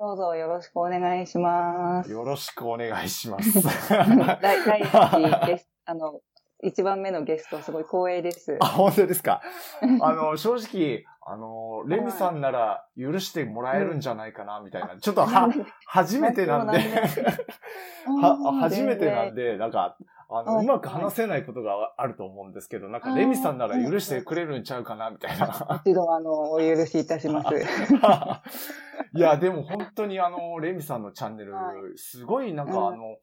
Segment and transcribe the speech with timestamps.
[0.00, 2.10] どうぞよろしくお願いします。
[2.10, 3.60] よろしくお願いします。
[4.40, 6.22] 第第一ゲスあの、
[6.62, 8.56] 一番目のゲスト、すごい光栄です。
[8.60, 9.40] あ、本当ですか？
[10.02, 14.98] あの、正直、あの、レミさんなら許してもらえるんじゃないかな、みたいな。
[14.98, 15.48] ちょっとは、
[15.86, 16.78] 初めてなんで、
[18.20, 19.52] は、初めてなんで。
[19.52, 19.96] で、なんか、
[20.32, 25.82] あの、はいうまく話せないことがあると思うんですけど、なんか、レミさんなら許してくれるんちゃうかな、みたいな。
[25.84, 27.48] 一度、あの、お許しいたします。
[29.14, 33.16] いや、でも本当にあの、レミさんのチャンネルは、すごいなんかうんあの、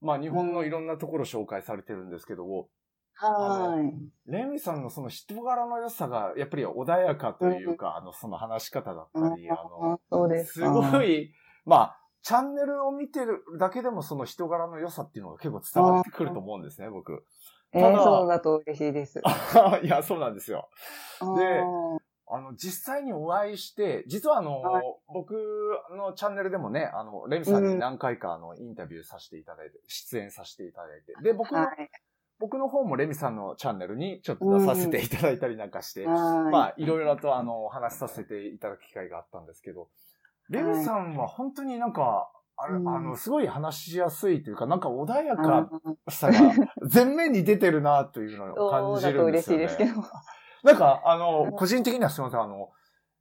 [0.00, 2.68] まあ日本のいろんなところ紹介されてるんですけど、
[3.20, 4.30] はい。
[4.30, 10.70] レミさんのその人柄の良さが、やっぱり穏やかというか、あの、その話し方だったり、あの、あそうですすか。
[10.70, 11.32] ごい、
[11.64, 17.24] まあ、チャンネルを見てるだけでもその人柄の良さっていうのが結構伝わってくると思うんですね、僕。
[17.72, 19.20] えー、そうだと嬉しいです。
[19.82, 20.68] いや、そうなんですよ。
[21.20, 21.98] あー
[22.30, 25.34] あの、実際にお会いして、実はあの、はい僕
[25.96, 31.90] のチャンネルでもね、あの、レミさんに何回かあの、インタビューさせていただいて、出演させていただいて、で、僕の、はい。
[32.40, 36.14] 僕の方もレミさんのチャンネルにちょっと出させていただいたりなんかして、は
[36.48, 36.52] い。
[36.52, 39.88] まあ、いろいろとあの、お話しさせていただく機会があったんですけど、
[40.48, 46.52] レミさんは本当になんか、あれ、うんあの、すごい話しやすいというか、なんか穏やあかーさが
[46.92, 49.64] 前面に出てるなというのを感じるんですよね。
[49.64, 50.04] 嬉しいですけど。
[50.64, 52.70] なんか、あの、個人的にはすみません、あの、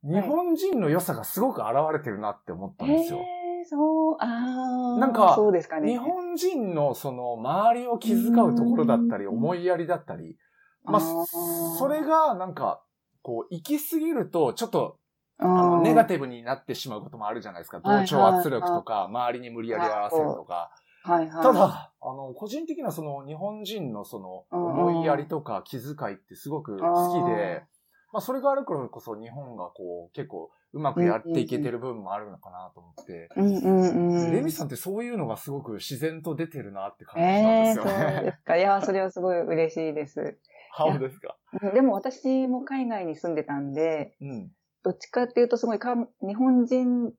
[0.04, 3.20] 日本人の良さがすごく現れてるなって思ったんですよ。
[3.20, 3.37] えー、
[3.68, 5.00] そう、ああ。
[5.00, 5.92] なんかそうですかね。
[5.92, 10.38] 日本人のその周りを気遣うところだったり、うん思いやりだったり、
[10.84, 12.82] まあ、ーそれがなんか、
[13.22, 15.00] こう、行き過ぎると、ちょっと、
[15.38, 17.80] ああの、ーネガティブになってしまうこともあるじゃないですか。
[17.80, 20.72] はい同調圧力とか、周りに無理やり合わせるとか。
[21.04, 21.44] はいはい。
[21.44, 27.64] ただ、あの、個人的なその日本人のそのうん思いやりとか気遣いってすごく好きで、
[28.14, 34.32] まあそれがあるからこそ日本がこう結構うまくやっていけてる部分もあるのかなと思って、うんうんうん。
[34.32, 38.38] レミさんってそういうのがすごく自然と出てるなって感じなんええー、ですよそうでね。
[38.38, 38.58] すか。
[38.58, 40.38] いや、それはすごい嬉しいです。
[40.76, 41.36] そうですか？
[41.62, 44.52] うんでも私も海外に住んでたんで、うん。
[44.84, 47.14] どっちかっていうとすごいか日本人、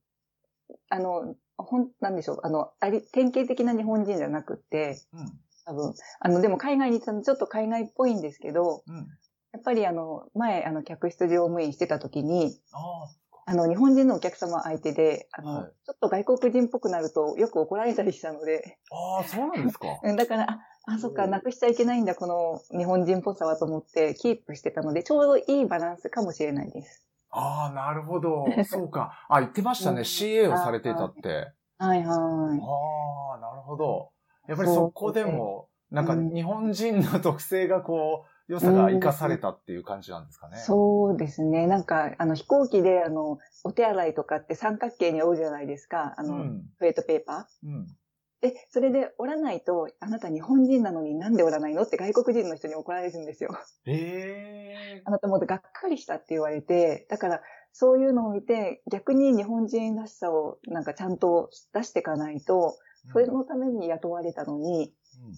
[0.90, 5.26] あの、ほん、なんでしょう、あの、あり、典型的な日本人じゃなくって、うん。
[5.64, 9.08] 多分、あの、でも海外に行ったのちょっと海外っぽいんですけど、うん。
[9.52, 13.08] やっぱりあの、前、あの、客室乗務員してた時に、あ
[13.46, 19.16] あの、日本人のお客様相手で、あの、はいちょっと外国人っぽくなるとよく怒られたりしたので、あ。
[19.16, 19.86] ああ、そうなんですか。
[20.04, 27.06] うんだから、あ、あ、そっか、うんなくしちゃいけないんだ、この日本人っぽさはと思ってキープしてたので、ちょうどいいバランスかもしれないです。
[27.30, 28.44] ああ、なるほど。
[28.68, 29.24] そうか。
[29.30, 29.98] あ、言ってましたね。
[29.98, 31.52] うん CA をされてたって。
[31.78, 32.06] はいはい。
[32.06, 34.10] ああ、なるほど。
[34.46, 40.56] やっぱりそこでも、なんかうん日本人の特性がこう、良さが活かされたっていう感じなんですかね。
[40.56, 41.66] そうですね。
[41.66, 46.14] なんか、あの、飛行機で、あの、お手洗いとかって三角形に折るじゃないですか。
[46.16, 46.62] あの、うん。
[46.78, 47.66] トイレットペーパー。
[47.66, 47.86] うん。
[48.40, 53.50] で、それで折らないと、あなた日本人なのになんで折らないのって外国人の人に怒られるんですよ。
[53.84, 57.42] ええあなたもっとがっかりしたって言われて、だから、
[57.72, 62.76] そういうのを見て、逆に日本人らしさをなんかちゃんと出していかないと、
[63.12, 64.92] それのために雇われたのに、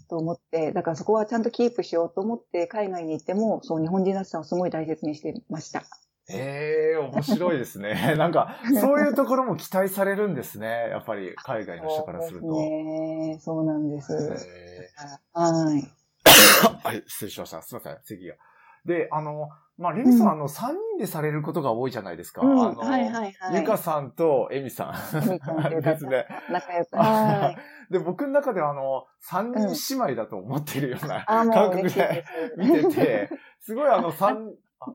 [0.08, 5.84] と思って、だからそこはちゃんとキープしようと思って、海外に行っても、そう、日本人らしさをすごい大切にしてました。
[6.32, 8.14] ええ面白いですね。
[8.16, 10.88] なんか、そういうところも期待されるんですね。
[10.90, 12.46] やっぱり海外の人からすると。
[12.46, 13.40] そう。
[13.40, 14.12] そうなんです。
[14.12, 14.90] え
[15.32, 15.82] はい。
[15.82, 15.90] ー
[16.86, 17.62] はい、失礼しました。
[17.62, 18.36] すみません、次が。
[18.84, 19.48] で、あの、
[19.80, 22.42] まあ、レミさん、うんあの、3人でされることが多いじゃないですか。
[22.42, 23.56] うん、あの、はいはいはい。
[23.56, 24.92] ゆかさんとエミさん
[25.80, 26.26] ですね。
[26.50, 26.96] 仲良く。
[26.96, 27.56] は
[27.88, 27.92] い。
[27.92, 32.24] で、僕の中ではあの、三人姉妹だと思ってるような感覚でで
[32.58, 33.30] 見てて、
[33.60, 34.94] すごいあの、三、あ、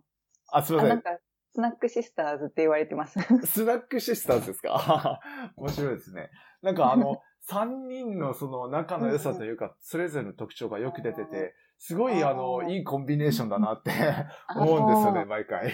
[0.59, 0.79] あすいす。
[0.79, 0.89] あ、ません。
[0.89, 1.17] なんか、
[1.55, 3.19] スナックシスターズって言われてます。
[3.45, 5.19] スナックシスターズですか？
[5.57, 6.29] 面白いですね。
[6.61, 13.91] なんかあの、三人のその仲の良さというか、それぞれの特徴がよく出てて、すごいあの、いいコンビネーションだなって
[14.55, 15.73] 思うんですよね、毎回。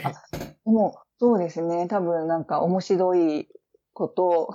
[0.65, 1.87] もう、そうですね。
[1.87, 3.47] 多分なんか面白い
[3.93, 4.49] こと、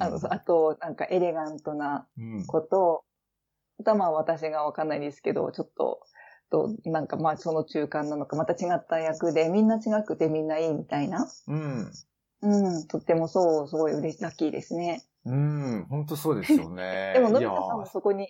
[0.00, 2.46] あの、あと、なんかエレガントなうん。
[2.46, 3.04] こと、
[3.80, 6.00] あとはまあ私がわかんないですけど、ちょっと、
[6.52, 11.26] と、なんかまあその中間なのか、また違った役で、みんな違くてみんないいみたいな。
[11.48, 11.90] うん。
[12.42, 15.04] うん、とってもそう、すごい嬉しい、ラッキーですね。
[15.24, 17.12] うん、本当そうですよね。
[17.16, 18.28] でも、のび太さんもそこに、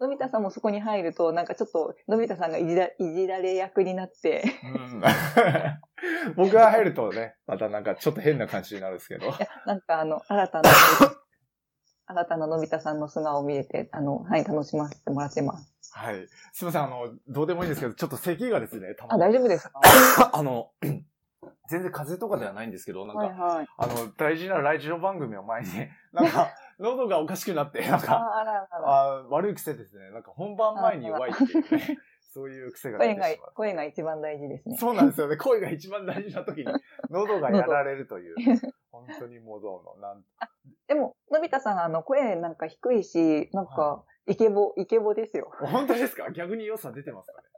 [0.00, 5.02] のび太さんもそこに入ると、なんかちょっと、のび太さんがいじらいじられ役になって、うん
[6.36, 9.26] 僕が入るとね、またなんかちょっと変な感じになるんですけど。
[9.26, 9.36] いや、
[9.66, 10.70] なんかあの、新たな、
[12.06, 15.74] 新たなのび太さんの素顔を見れて、あの、はい、楽しませてもらってます。
[15.92, 16.26] はい。
[16.52, 19.80] すみません、あの、どうでもいいんですけど、ちょっと咳がですね、たまあ、大丈夫ですか？
[20.32, 20.70] あの、
[21.68, 23.66] 全然風邪とかではないんですけど、なんか、はいはい。
[23.76, 25.68] あの、大事なラジオ番組を前に、
[26.12, 26.48] なんか、
[26.80, 28.88] 喉がおかしくなって、なんか、ああらあら。
[28.90, 30.10] あ悪い癖ですね。
[30.10, 31.98] なんか本番前に弱いっていうね、
[32.32, 34.76] そういう癖が出声がてしまう。、声が一番大事ですね。
[34.78, 35.36] そうなんですよね。
[35.36, 36.66] 声が一番大事な時に、
[37.10, 38.34] 喉がやられるという、
[38.90, 40.24] 本当にもうどうの、なん
[40.88, 45.50] でも、のび太さん、あの、声なんか低いし、なんはか、イケボ、イケボですよ。
[45.60, 46.30] 本当ですか？
[46.30, 47.48] 逆に良さ出てますかね？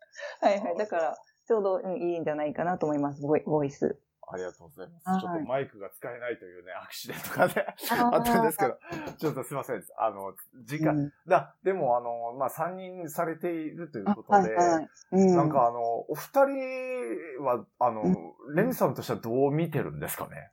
[0.40, 0.76] はいはい。
[0.76, 1.16] だから、
[1.46, 3.98] ちょうど、うん、いいんじゃないかなと思います、ボイス。
[4.28, 5.08] ありがとうございます。
[5.08, 8.78] はいちょっとマイクが使えないというね、アクシデントがね、あ ったんですけど、
[9.19, 9.82] ちょっとすいません。
[9.98, 10.34] あの、
[10.64, 14.88] 時間、うんだ、でもあの、まあ、3人されているというあことで、はいはい。
[15.12, 15.36] うん。
[15.36, 15.80] なんかあの、
[16.10, 20.50] お二人は、あの、レミさんとしてはどう見てるんですかね？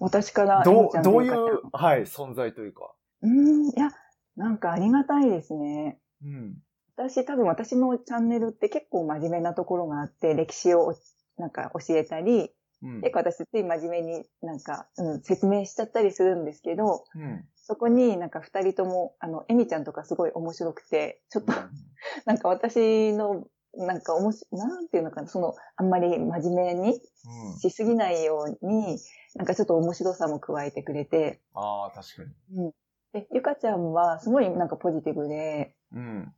[0.00, 2.92] 私から、どう、どういう、はい、存在というか。
[3.22, 3.90] うん、いや、
[4.36, 5.98] なんかありがたいですね。
[6.22, 6.56] うん。
[6.96, 10.94] 私、多分私のチャンネルって結構真面目なところがあって、歴史を
[11.36, 12.52] なんか教えたり、
[12.82, 13.00] うん。
[13.00, 17.44] 結構私つい真面目になんか、うん、説明しちゃったりするんですけど、うん。
[17.56, 21.52] そこになんか二人とも、あの、エミちゃんとかすごい面白くて、ちょっと、
[22.24, 27.58] なんか私の、なんかおもし、なんていうのかな、その、あんまり真面目にうん。
[27.58, 28.98] しすぎないように、
[29.34, 32.72] なんかちょっと面白さも加えてくれて、ああ、確かに。
[33.12, 36.34] で、ゆかちゃんはすごいなんかポジティブで、うん。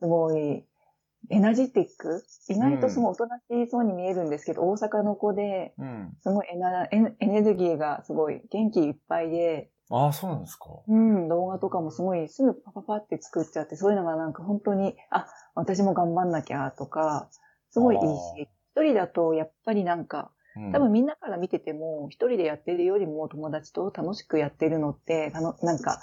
[0.00, 0.66] すごい
[1.30, 2.24] エナジティック？
[2.48, 6.12] 意外とすごいおとなしそうに見えるんですけど、大阪の子で、うん。
[6.22, 10.66] すごいエナエネルギーがすごい元気いっぱいで、ああ、そうなんですか。
[10.88, 17.28] うん、動画とかもすごいすぐパパパって作っちゃって、そういうのがなんか本当に、あ、私も頑張んなきゃとか、
[17.70, 25.98] すごいいいし、一人だとやっぱりなんか、うん多分みんなから見てても、一人でやってるよりも友達と楽しくやってるのって、あの、なんか、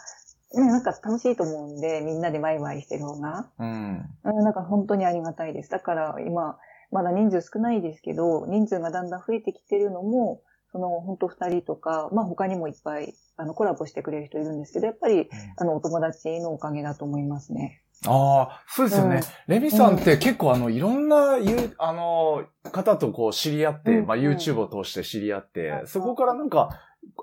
[0.54, 3.50] ね、なんか楽しいと思うんで、みんなでワイワイしてる方が。
[3.60, 4.10] うん。
[4.24, 5.70] うん、なんか本当にありがたいです。
[5.70, 6.58] だから今、
[6.92, 10.42] まだ人数少ないですけど、人数がだんだん増えてきてるのも、
[10.72, 17.82] その本当二人とか、まあ他にもいっぱいあのコラボしてくれる人いるんですけど、やっぱりあのお友達のおかげだと思いますね。
[18.08, 19.18] ああ、そうですよね。
[19.18, 26.70] うんレミさんって結構あの、いろんな、ゆあの、方とこう知り合って、まあうんうん YouTube を通して知り合って、はいそこからなんか、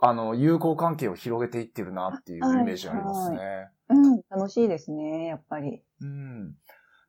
[0.00, 3.68] あの、友好関係を広げていってるなっていうイメージありますね。
[3.88, 5.82] うん、楽しいですね、やっぱり。
[6.00, 6.54] うん。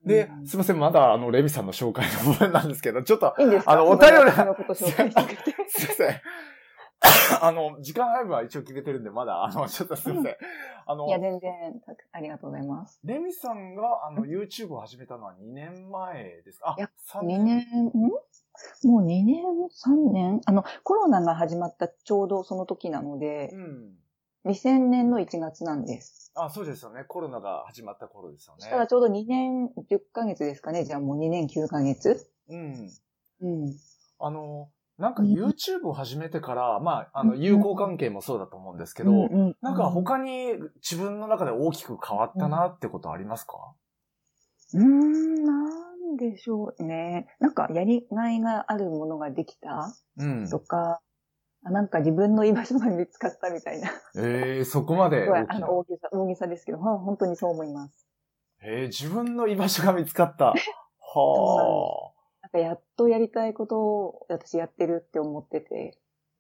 [0.06, 3.72] でう、んすいません、まだあの、レミさんの紹介の部分なんですけど、ちょっと、いいんですか？
[3.74, 5.56] あのお便り私のこと紹介してくれて。
[5.70, 6.22] すいません。
[7.42, 10.36] あの、時間配分は一応決めてるんで、まだ、あの、ちょっとすいません。
[10.88, 11.52] あのい、や、全然、
[12.12, 13.00] ありがとうございます。
[13.04, 16.72] レミさんが、あの、YouTube を始めたのは2年前ですか？
[16.72, 17.92] あいや、3 2年、ん？
[18.84, 19.44] もう2年
[19.86, 23.96] ?3 年あの、コロナが始まったちょうどその時なのでう、ん。
[24.46, 26.32] 2000年の1月なんです。
[26.36, 27.04] あ、そうですよね。
[27.08, 28.62] コロナが始まった頃ですよね。
[28.62, 30.86] そしたらちょうど2年10ヶ月ですかね。
[30.86, 32.30] じゃあもう2年9ヶ月。
[32.50, 32.90] うん。
[33.42, 33.76] うん。
[34.20, 43.74] あの、なんかうん YouTube を始めてから、まあ、あの、うん友好関係もそうだと思うんですけど、うんうんなんか他に自分の中で大きく変わったなってことありますか？
[44.74, 45.46] うーん、
[46.08, 47.28] なんでしょうね。
[47.40, 49.94] なんかやりがいがあるものができた？
[50.18, 50.50] うん。
[50.50, 51.02] とか、
[51.64, 53.90] あなんか自分の居場所が見つかったみたいな。
[54.18, 58.08] ええそこまであの大げさ、大げさですけど、本当にそう思います。
[58.62, 60.54] えー、自分の居場所が見つかった。
[61.00, 62.12] は
[62.42, 66.00] なんかやっとやりたいことを私やってるって思ってて、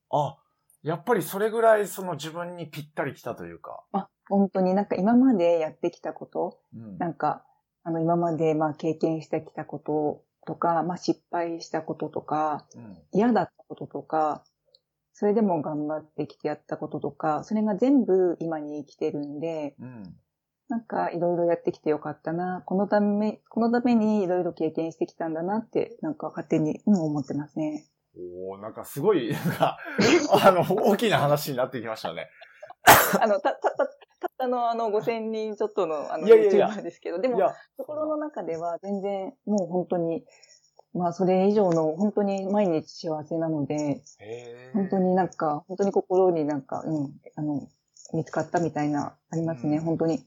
[0.10, 0.30] あ。
[0.30, 0.38] あ、
[0.81, 3.84] やっぱりそれぐらいその自分にぴったりきたというか。
[3.92, 7.45] あ、本当になんか今までやってきたこと、うんなんか、
[7.87, 14.44] あの今までまあ経験してきたこととか、まあ失敗したこととか、うん嫌だったこととか、
[15.13, 20.03] それでも頑張ってきてやったこととか、それが全部今に生きてるんで、うん。
[20.67, 22.61] なんかいろいろやってきてよかったな。
[22.65, 27.85] このため、このためにいろいろ経験してきたんだなって、なんか勝手に、うん、思ってますね。
[28.17, 29.77] おおなんかすごい、なんか、
[30.44, 32.27] あの、大きな話になってきましたね。
[33.21, 33.85] あの、た、た、た、
[34.38, 40.26] たのあの 5000人ちょっとのあの YouTuber ですけど、でも心の中では全然もう本当に、
[40.94, 44.02] まあそれ以上の本当に毎日幸せなので、
[44.74, 47.68] 本当になんか、本当に心になんか、うん、あの、
[48.14, 50.26] 見つかったみたいな、ありますね、うん本当に。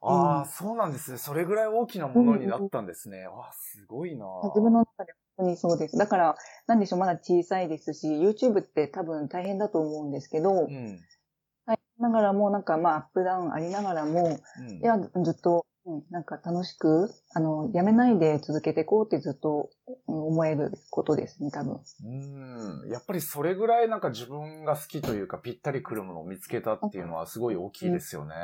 [0.00, 1.18] ああ、うんそうなんですね。
[1.18, 3.24] それぐらい大きなものになったんですね。
[3.24, 5.96] ああ、すごいな自分の中で本当にそうです。
[5.96, 10.98] だから、なんでしょう、まだ小さいですし、YouTube って多分大変だと思うんですけど、うん。
[11.98, 19.70] ながらも、なんかまあアップダウンありながらも、うんいや、ずっと、うん、なんか楽しく、あの、やめないで続けていこうってずっと
[20.06, 21.80] うん思えることですね、多分。
[22.04, 22.90] うん。
[22.90, 28.34] やっぱりそれぐらいなんか自分が好きというかぴったりくるものを見つけたっていうのはすごい大きいですよね。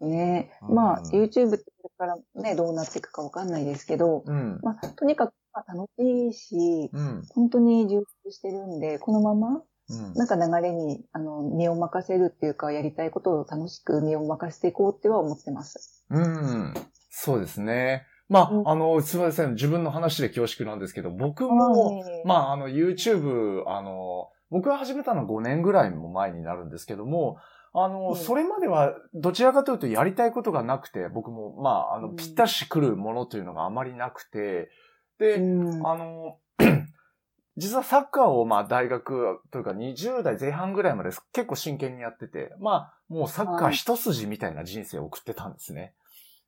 [0.00, 4.60] ねうんまあ、YouTube ってこれからね、どうなっていくかわかんないですけど、うん。
[4.62, 7.22] まあ、とにかくまあ楽しいし、うん。
[7.30, 16.04] 本当に充してるんで、このまま、なんか流れに、あの、身を任せるっていうか、やりたいことを楽しく身を任せていこうっては思ってます。
[16.10, 16.74] うん。
[17.10, 18.06] そうですね。
[18.28, 19.54] まあ、うん、あの、すみません。
[19.54, 27.36] 自分の話で恐縮なんですけど、僕も、まあ、あの、YouTube、あの、僕が始めたのは5年ぐらいも前になるんですけども、
[27.74, 34.70] あの、うん、それまではどちらかというとやりたいことがなくて、僕も、まあ、あの、ぴったし来るものというのがあまりなくて、
[35.18, 36.38] で、うん、あの、
[37.56, 45.94] 実はサッカーをまあ大学というか20代前半ぐらいまで結構真剣にやってて、まあもうサッカー一筋みたいな人生を送ってたんですね。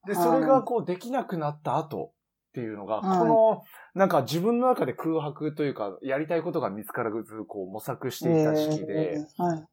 [0.06, 2.12] で、それがこうできなくなった後
[2.50, 3.62] っていうのが、この、
[3.94, 9.18] なんか自分の中で空白というか、やりたいことが見つからず、こう模索していた時期で、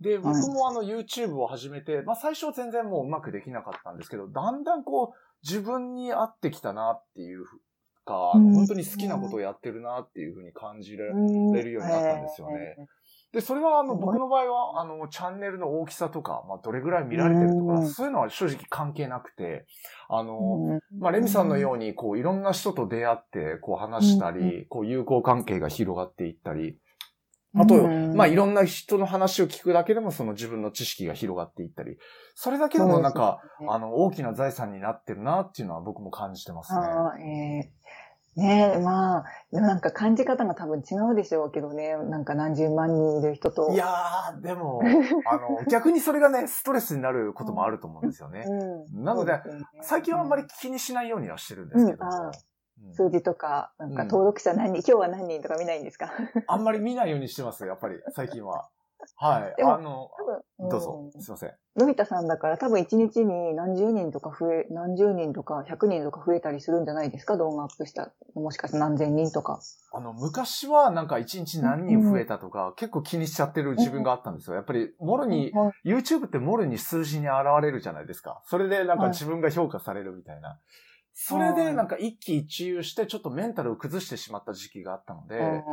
[0.02, 7.46] で、僕もあの YouTube を始めて、まあ最初は全然もううまくできなかったんですけど、だんだんこう自分に合ってきたなっていう
[8.06, 11.12] か、本当に好きなことをやってるなっていうふうに感じられ
[11.64, 12.88] るようになったんですよね。
[13.34, 19.66] で、それは、あの、僕の場合は、あの、チャンネルの大きさとか、まあ、どれぐらい見られてるとか、そういうのは正直関係なくて、
[20.08, 26.78] あの、まあ、レミさんのように、こう、いろんな人と出会って、こう、話したり、こう、友好関係が広がっていったり、
[27.56, 31.98] あと、まあ、いろんな人の話を聞くだけでも、その自分の知識が広がっていったり、
[32.36, 36.74] それだけでもなんか、あの、大きな財産になってるなっていうのは僕も感じてます
[37.20, 37.72] ね。
[38.36, 41.96] ねえ、まあ、なんか感じ方が多分違うでしょうけどね。
[41.96, 43.72] なんか何十万人いる人と。
[43.72, 44.82] いやー、でも、
[45.30, 48.44] あの、逆にそれがね、ストレスになることもあると思うんですよね。
[48.48, 49.42] うん、なので、ね、
[49.82, 52.32] 最近はあんまり気にしないようにはしてるんですけど、うん
[52.94, 56.12] 数字とか、なんか登録者何人、今日は何人とか見ないんですか？
[56.48, 58.70] あんまり見ないようにしてます、やっぱり、最近は。
[59.18, 59.62] はい。
[59.62, 60.10] あの、
[60.60, 61.52] どうぞ、すいません。
[61.76, 67.36] のび太さんだから多分一日に何十人とか増え、何十人とか百人とか増えたりするんじゃないですか？
[67.36, 68.14] 動画アップした。
[68.34, 69.60] もしかして何千人とか。
[69.92, 74.56] あの、昔はなんか一日何人増えたとか、うん、結構気にしちゃってる自分があったんですよ。
[74.56, 78.42] やっぱり、もろに、うん、YouTube ってもろに数字に現れるじゃないですか。
[78.46, 80.60] それでなんか自分が評価されるみたいな。
[81.14, 85.64] それでなんか一喜一憂してちょっとメンタルを崩してしまった時期があったので、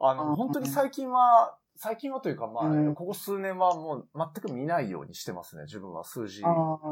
[0.00, 6.42] あの、本当に最近は最近はというか、まあ、うん、ここ数年はもう全く見ないようにしてますね、自分は数字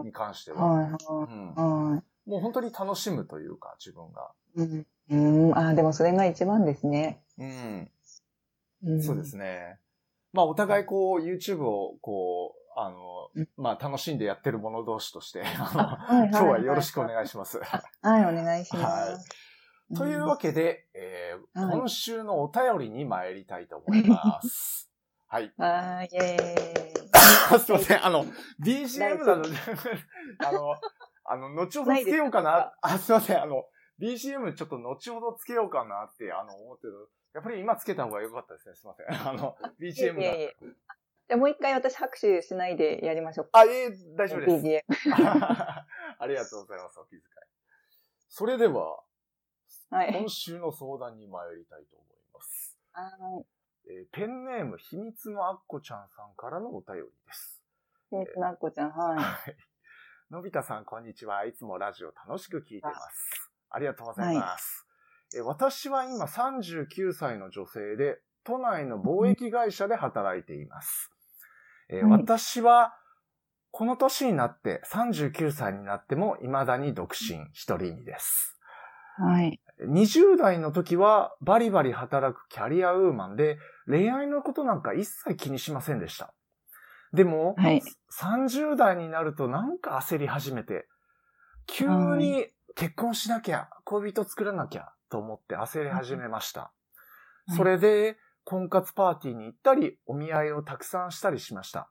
[0.04, 0.98] に関しては。
[2.26, 4.32] もう本当に楽しむというか、自分が。
[4.56, 5.16] うん、う
[5.54, 5.58] ん。
[5.58, 7.22] あでもそれが一番ですね。
[7.38, 7.90] うん。
[8.84, 9.78] うん、そうですね。
[10.32, 17.60] まあ、お互いこう、YouTube をこう、あの、まあ、楽しんでやってる者同士として、あの、今日はよろしくお願いします。
[17.60, 19.12] はい、お願いします。
[19.12, 19.50] はい
[19.96, 24.88] というわけで、えー、今週のお便りに参りたいと思います。
[25.26, 25.52] はい。
[25.58, 27.60] はい、イェーイ。
[27.60, 28.06] すいません。
[28.06, 28.24] あの、
[28.60, 29.50] BGM なので
[30.46, 30.74] あの、
[31.24, 32.72] あの、後ほどつけようかな。
[32.80, 33.42] あ、すいません。
[33.42, 33.64] あの、
[34.00, 37.08] BGM ちょっと後ほどつけようかなって、あの、思ってる。
[37.32, 38.74] やっぱり今つけた方が良かったですね。
[38.74, 39.28] すいません。
[39.28, 40.20] あの、BGM が。
[40.20, 40.50] いやいや
[41.30, 43.60] じゃもう一回私拍手しないでやりましょうか。
[43.60, 44.66] あ、ええー、大丈夫です。
[44.66, 45.14] BGM。
[46.18, 46.98] ありがとうございます。
[46.98, 47.22] お気遣い。
[48.28, 49.00] それでは、
[49.90, 52.76] はい、今週の相談に参りたいと思います。
[52.90, 53.08] は
[53.38, 53.46] い
[53.90, 57.62] えー、ペンネーム、秘密のアッコちゃんさんからのお便りです。
[58.10, 59.16] 秘密のアッコちゃん、はい。
[59.16, 59.56] はい。
[60.30, 61.44] のび太さん、こんにちは。
[61.44, 63.52] いつもラジオ楽しく聞いてます。
[63.68, 64.84] ありがとうございます。
[65.32, 71.12] はい、え私は今39歳の女性で、都内の貿易会社で働いています。
[71.90, 72.94] えー、はい、私は、
[73.72, 78.58] この年になって39歳になっても未だに独身一人身です。
[79.16, 79.60] はい。
[79.86, 86.34] 20代の時はバリバリ働くキャリアウーマンで恋愛のことなんか一切気にしませんでした。
[87.12, 87.82] でも、はい、
[88.12, 90.86] 30代になるとなんか焦り始めて、
[91.66, 96.60] 急に結婚しなきゃ、恋人作らなきゃと思って焦り始めました。
[96.60, 96.70] は
[97.54, 101.90] い、それで、婚活パーティーに行ったり、お見合いをたくさんしたりしました。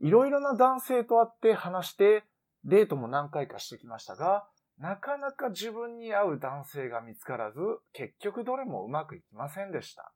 [0.00, 2.24] いろいろな男性と会って話して、
[2.64, 4.46] デートも何回かしてきましたが、
[4.78, 7.60] なかなか自分に合う男性が見つからず、
[7.92, 10.12] 結局どれもうまくいきませんでした。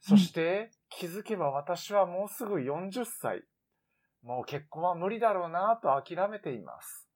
[0.00, 3.44] そして、気づけば私はもうすぐ40歳。
[4.22, 7.08] もう結婚は無理だろうなと諦めています。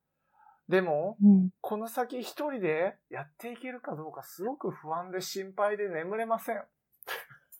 [0.68, 6.62] でも、うん、この先一人でやっていけるかどうかすごく不安で心配で眠れません。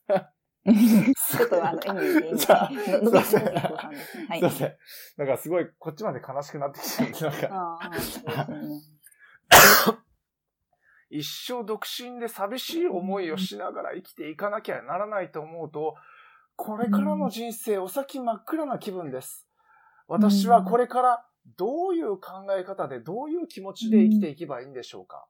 [0.68, 3.44] ちょっとあの、演技ですいません。
[3.44, 3.48] す
[4.36, 4.76] いません。
[5.16, 7.30] なんかすごい、こっちまで悲しくなってきてる。
[7.30, 7.78] なんか。
[11.10, 15.94] 一生独身で寂しい思いをしながら生きていかなきゃならないと思うと、
[16.56, 19.48] これからの人生、お先真っ暗な気分です。
[20.06, 21.24] 私はこれから
[21.56, 25.26] どういう考え方で、どういう気持ちで生きていけばいいんでしょうか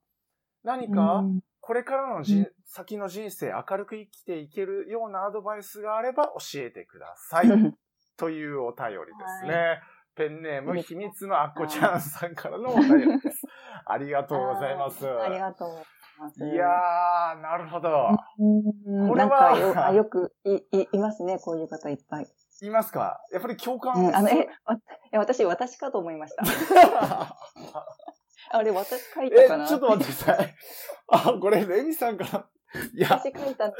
[0.64, 1.23] 何か
[1.61, 7.49] これからのじ、うん、先の人生明るく生きていけるようなアドバイスがあれば教えてください。
[8.19, 9.01] というお便りで
[9.43, 9.55] すね。
[9.55, 9.81] はい
[10.19, 13.47] ペンネーム、秘密のあっこちゃんさんからのお便りです。
[13.87, 15.09] ありがとうございます。
[15.09, 15.85] ありがとうござい
[16.19, 16.45] ます。
[16.45, 18.09] いやー、なるほど。
[19.09, 22.27] これはよあよくいいいますね、こういう方いっぱい。
[22.63, 23.21] いますか？
[23.31, 24.49] やっぱり共感、うん、あの、え、
[25.13, 26.43] 私、私かと思いました。
[28.51, 29.65] あれ、私書いたかな？
[29.67, 30.55] え、ちょっと待ってください。
[31.13, 32.49] あ、これ、レミさんから
[32.95, 33.09] いや。
[33.09, 33.75] 私書いたの、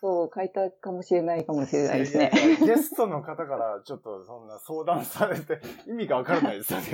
[0.00, 2.30] そう、書いたかもしれないかもしれないですね。
[2.64, 6.86] ゲストの方からちょっとそんな相談されて意味がわからないですよね。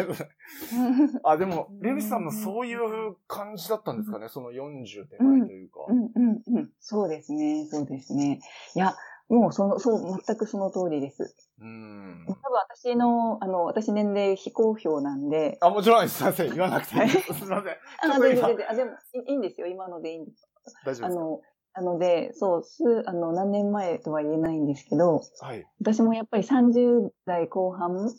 [1.24, 5.80] あ、でも、レミさんのそういう感じだったんですかね、その40手前というか。
[5.88, 6.70] うん、うん、うん。
[6.80, 8.40] そうですね、そうですね。
[8.74, 8.94] いや、
[9.28, 11.34] もうその、そう、全くその通りです。
[11.58, 12.26] うん。
[12.28, 15.56] 多分私の、あの、私年齢非公表なんで。
[15.62, 16.18] あ、もちろんです。
[16.18, 16.50] すいません。
[16.50, 17.34] 言わなくていいです。
[17.34, 17.72] すいません。
[18.12, 18.70] あ、全然全然。
[18.70, 18.90] あ、でも
[19.26, 19.66] いいんですよ。
[19.68, 20.51] 今のでいいんです。
[20.84, 21.06] 大丈夫ですか？
[21.06, 21.40] あの、
[21.74, 25.64] なので、そう、す、あの、何年前とは言えないんですけど、はい。
[25.80, 28.10] 私もやっぱり30代後半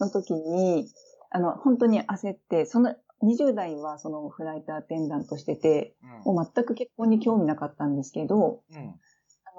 [0.00, 0.88] の時に、うん、
[1.30, 8.94] あの、本当に焦って、その、20代はそのフライトアテンダントしてて、うん、もう全く結婚に興味なかったんですけど、うん、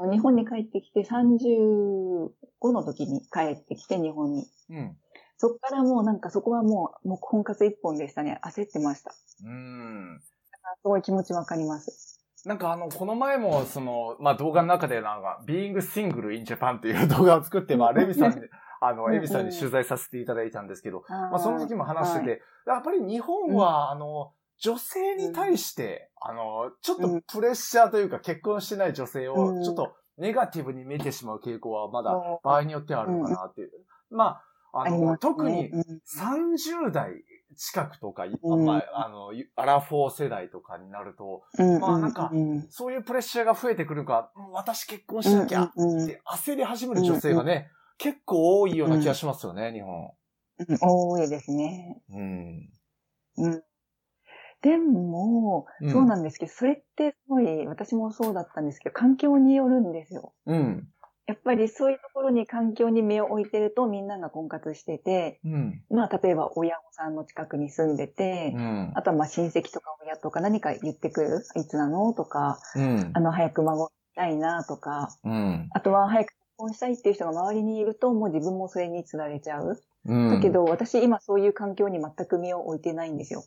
[0.01, 2.29] あの日本に帰ってきて35
[2.71, 4.45] の時に帰ってきて日本に。
[4.69, 4.97] うん、
[5.37, 8.39] そっからもうなんかそこはもう、もう婚活一本でしたね。
[8.43, 9.11] 焦ってました。
[9.43, 10.21] うん。
[10.21, 12.14] すごい気持ちわかります。
[12.45, 18.41] なんかあの、この前も、その、まあ、動画の中でなんか、Being Single in Japan っていう動画を作って、まあ、レミさんに、
[18.81, 32.11] あの、エミさんに取材させていただいたんですけど、まあ、その時も話してて、やっぱり日本は、あの、女性に対して、あの、ちょっとプレッシャーというか、結婚してない女性を、ちょっとネガティブに見てしまう傾向は、まだ
[32.43, 33.71] 場合によってはあるのかなっていう。
[34.11, 34.39] ま
[34.71, 37.11] あ、あの、特に30代
[37.55, 42.31] 近くとか、うん、まあ、あの、アラフォー世代とかになると、うん、まあなんか、
[42.69, 50.11] そういうプレッシャーが増えてくるか、私結婚しなきゃって焦り始める女性がね、結構多いような気がしますよね、日本。
[50.81, 52.01] 多いですね。
[52.09, 52.69] うん。
[53.37, 53.63] うん。
[54.61, 60.33] でも、そうなんですけど、それってすごい、私もそうだったんですけど、環境によるんですよ。
[60.45, 60.87] うん。
[61.27, 71.43] やっぱりそういうところに環境に目を置いてるとみんなが婚活してて、うん、まあ例えば親御さんの近くに住んでて、うん、あとはまあ親戚とか親とか何か言ってくる？
[71.55, 72.13] いつなの？
[72.13, 75.09] とか、うん、あの早く孫したいなとか、
[75.71, 79.81] あとは早く結婚したいっていう人が周りにいるともう自分もそれにつられちゃう。
[80.05, 83.43] だけど私今そういう環境に全く身を置いてないんですよ。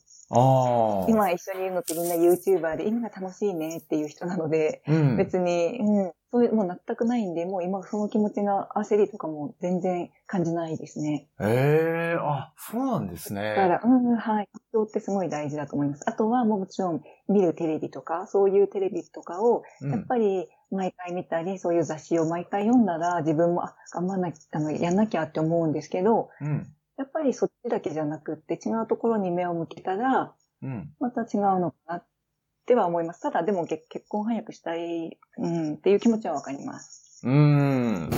[1.09, 4.83] 今一緒にいるのってみんな YouTuber で今が楽しいねっていう人なので、
[5.17, 11.29] 別に、うん、そういう、もう全くないんで、もう今その気持ちが焦りとかも全然感じないですね。
[11.41, 13.55] ええー、あ、そうなんですね。
[13.57, 14.49] だから、うん、はい。
[14.53, 16.03] 環境ってすごい大事だと思います。
[16.07, 32.05] あとはもちろん見るテレビとか、そういうテレビとかを、やっぱり毎回見たり、そういう雑誌を毎回読んだら、自分も、あ、頑張んなきゃ、あの、やんなきゃって思うんですけど、うん、やっぱりそっちだけじゃなくって、違うところに目を向けたら、うん、また違うのかなっ
[32.69, 33.23] っては思います。
[33.23, 37.23] ただ、でも結婚早くしたい、うん、っていう気持ちはわかります。
[37.25, 38.11] うん。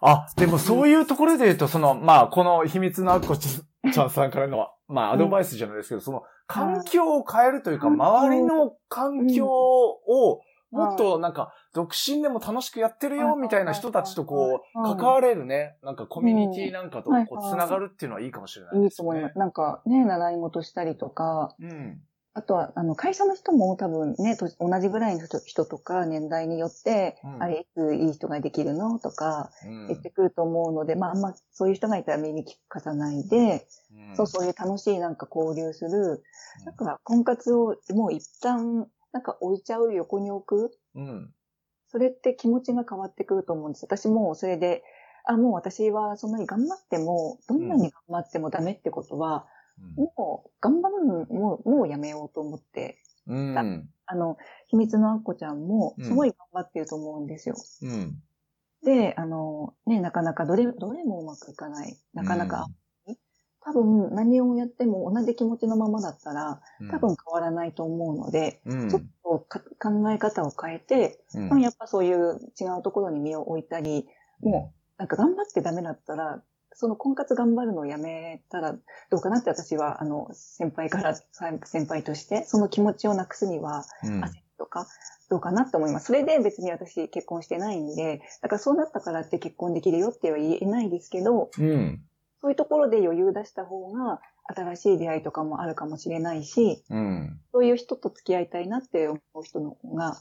[0.00, 10.40] あ、でもそういうところで言うと、その、まあ、この秘密のあっこちゃんさんからの、 まあ、アドバイスじゃないですけど、その、環境を変えるというか、周りの環境を、
[10.72, 18.84] もっとなんか、独身でも楽しくやってるよ、みたいな人たちとこう、関われるね、なんかコミュニティなんかとこう、つながるっていうのはいいかもしれないですね。
[18.84, 19.38] いいと思います。
[19.38, 22.00] なんかね、習い事したりとか、うん。
[22.34, 29.50] あとは、あの、会社の人も多分ね、同じぐらいの人とか年代によって、うん、あれ、いついい人ができるのとか、
[29.88, 33.66] 言ってくると思うので、うん、まあ、あんまそういう人がいたら耳聞かさないで、
[34.08, 36.22] うん、そう、そういう楽しいなんか交流する、
[36.64, 41.34] なんか婚活をもう一旦、なんか置いちゃう横に置く、うん、
[41.88, 43.84] それって気持ちが変わってくると思うんです。
[43.84, 44.82] 私もそれで、
[45.24, 49.46] あ、もう私はそんなに頑張っても、どんなに頑張ってもダメってことは、
[49.96, 54.36] もう、頑張るのもう、もうやめようと思って、うん、あの、
[54.68, 57.56] 秘密のあっこちゃんも、すごい頑張ってると思うんですよ。
[57.82, 58.22] うん、
[58.84, 61.98] で、あの、ね、なかなかどれ、どれもうまくいかない。
[62.14, 62.74] なかなか、うん、
[63.64, 69.46] 多分何をやっても同じ気持ちのままだったら、多分変わらないと思うので、うん、ちょっと
[69.78, 74.08] 考え方を変えて、うん、やっぱそういう違うところに身を置いたり、
[74.40, 76.42] もう、なんか頑張ってダメだったら、
[76.74, 78.72] その婚活頑張るのをやめたら
[79.10, 84.86] どうかなって私は、あの、先輩から、先輩として、その気持ちをなくすには、焦るとか、
[85.28, 86.06] どうかなって思います。
[86.06, 92.02] それで別に私結婚してないんで、だからそうなったからって結婚できるよっては言えないですけど、うん、
[92.42, 97.40] そういうところで余裕出した方が、新しい出会いとかもあるかもしれないし、うん。
[97.52, 100.18] そういう人と付き合いたいなって思う人の方が、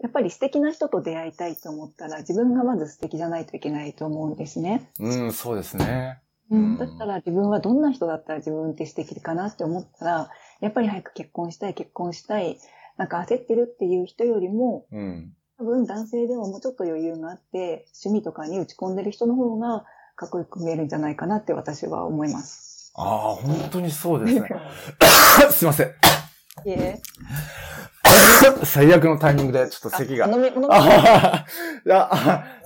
[0.00, 4.90] やっぱり素敵な人と出会いたいと思ったら自分がまず素敵じゃないといけないと思うんですね。
[4.98, 6.20] うん、そうですね。
[6.50, 12.58] うん、だったら自分はどんな人だったら自分って素敵かなって思ったら、やっぱり早く結婚したい、結婚したい、
[12.96, 15.32] なんか焦ってるっていう人よりも、うん。
[15.58, 19.84] 多分男性でももうちょっと余裕があって、趣味とかに打ち込んでる人の方が
[20.20, 22.92] かっこよく見えるんじゃないかなって私は思います。
[22.94, 23.06] ああ、
[23.36, 24.50] 本当にそうですね。
[25.50, 25.86] すいません。
[25.86, 25.90] い
[26.72, 27.00] え。
[28.64, 30.28] 最悪のタイミングでちょっと咳があ。
[30.28, 30.60] 飲み、飲み、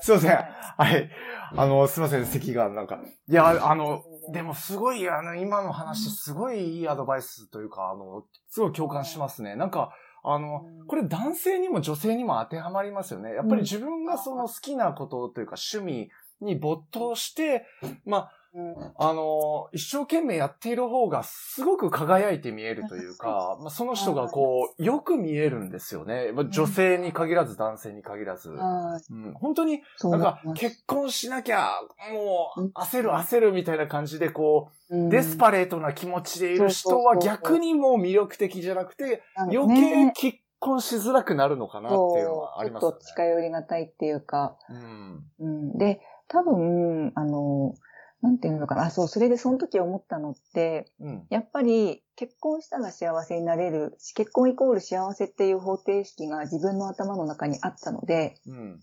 [0.03, 0.33] すいません。
[0.33, 0.47] は
[0.91, 1.09] い。
[1.57, 2.99] あの、すいません、咳がなんか。
[3.29, 9.55] いや、あの、でもすごい、あの、今の話、すごいいいアドバイスというか、あの、すごい共感しますね。
[9.55, 9.93] なんか、
[10.25, 13.35] あの、これ男性にも女性にも当てはまりますよね。
[13.35, 17.67] やっぱり自分がその好きなことというか趣味に没頭して、
[18.05, 18.73] まうん。
[18.81, 26.31] あ、あの、一生懸命やっている方がすごく輝いて見えるというか、まあ、その人がこう、よく見えるんですよね。
[26.33, 28.51] まあ女性に限らず男性に限らず。
[28.51, 29.13] はい。
[29.13, 31.69] うん、本当になんか結婚しなきゃ、
[32.13, 35.09] もう焦る焦るみたいな感じでこう、うん。
[35.09, 42.93] デスパレートな気持ちでいる人は逆にもう魅力的じゃなくて、余計ね結婚しづらくなるのかなっていうのはありますよね。
[42.93, 43.07] ちょっと。
[43.07, 45.25] 近寄りがたいっていうか、うん。
[45.41, 47.75] うん、で、多分、あの、
[48.23, 51.27] なんていうのかな、あそう、それでその時思ったのって、うん。
[51.29, 58.81] やっぱり結婚したら幸せになれる、結婚イコール幸せっていう方程式が自分の頭の中にあったので、うん。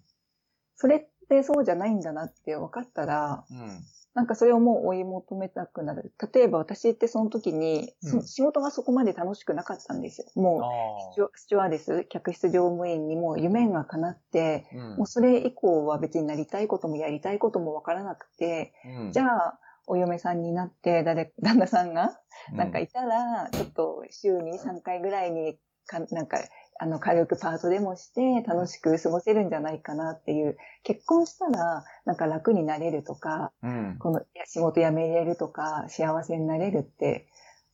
[0.76, 3.84] それってそうじゃないんだなって分かったら、うん。
[4.14, 6.12] なんかそれをもう追い求めたくなる。
[6.34, 10.28] 例えば私ってその時に、そうん仕事がそこまで楽しくなかったんですよ。
[10.36, 14.76] もうあスチュワ、スチュワーデス、客室乗務員にも夢が叶って、あ。
[14.76, 22.20] うんもうそれ以降は別になりたいこともやりたいこともわからなくて、うんじゃあ、お嫁さんになって、誰、 旦那さんが、
[22.54, 26.38] なんかいたら、ちょっと週に3回ぐらいにか、なんか、
[26.82, 33.98] あの、軽くパートでもして、楽しく過ごせるんじゃないかなっていう、結婚したら、なんか楽になれるとか、うん。
[34.00, 37.28] この仕事辞めれるとか、幸せになれるって、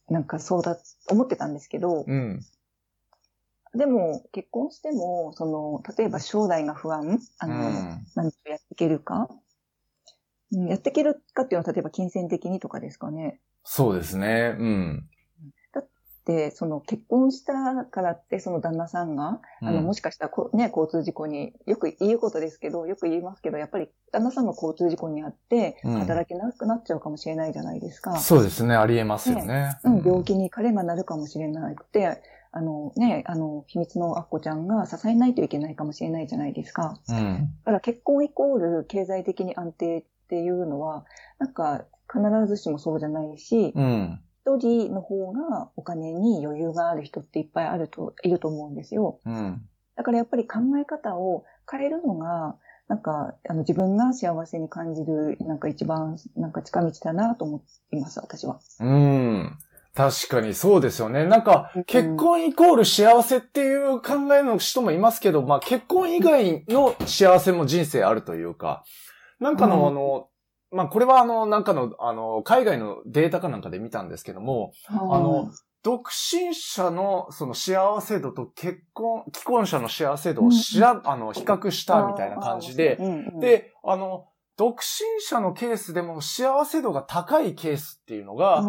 [0.10, 0.78] なんかそうだ、
[1.10, 2.42] 思ってたんですけど、うん。
[3.74, 9.30] でも、結婚しても、その、例えば将来が不安あの、うん何とやっていけるか、
[10.52, 13.40] うん、やっていけるかっていうのは、例えば金銭的にとかですかね。
[13.64, 14.54] そうですね。
[14.60, 15.10] うん。
[16.28, 28.18] で、その結婚したからって、その旦那さんが、あの、もししかしたらこ、ね、交通事故に、よく言うことですけど、よく言いますけど、やっぱり旦那さんが交通事故にあって、うん働けなくなっちゃうかもしれないじゃないですか。
[28.18, 28.76] そうですね。
[28.76, 29.78] ありえますよね。
[29.86, 37.00] うん、病気に彼がなるかもしれなくて、あのね、あの、秘密のアッコちゃんが支えないといけないかもしれないじゃないですか。
[37.08, 37.50] うん。
[37.64, 41.06] だから結婚イコール経済的に安定っていうのは、
[41.40, 44.20] なんか必ずしもそうじゃないし、うん。
[44.56, 49.20] 一人の方がお金に余裕がある人っていっぱいあると、いると思うんですよ。
[49.26, 49.62] うん。
[49.96, 52.56] だからやっぱり考え方を変えるのが、
[52.88, 58.60] なんか、あの、自分が幸せに感じる、なんか一番、なんか近道だなと思います、私は。
[58.80, 59.58] うん。
[59.94, 61.26] 確かにそうですよね。
[61.26, 68.84] なんかうん、結婚イコール幸せっていう考えの人もいますけど、まあ結婚以外の幸せも人生あるというか、
[69.40, 70.30] なんかのうんあの、
[70.72, 75.52] まあこれはあの、なんかの、あの、海外のデータかなんかで見たんですけども、あの、
[75.84, 84.28] 独身者のその幸せ度と結婚、既婚者の幸せ度をしら、あの、比較したみたいな感じで、うんうん、で、あの、
[84.58, 88.64] 独身者のケースでも幸せ度が高いケースっていうのが、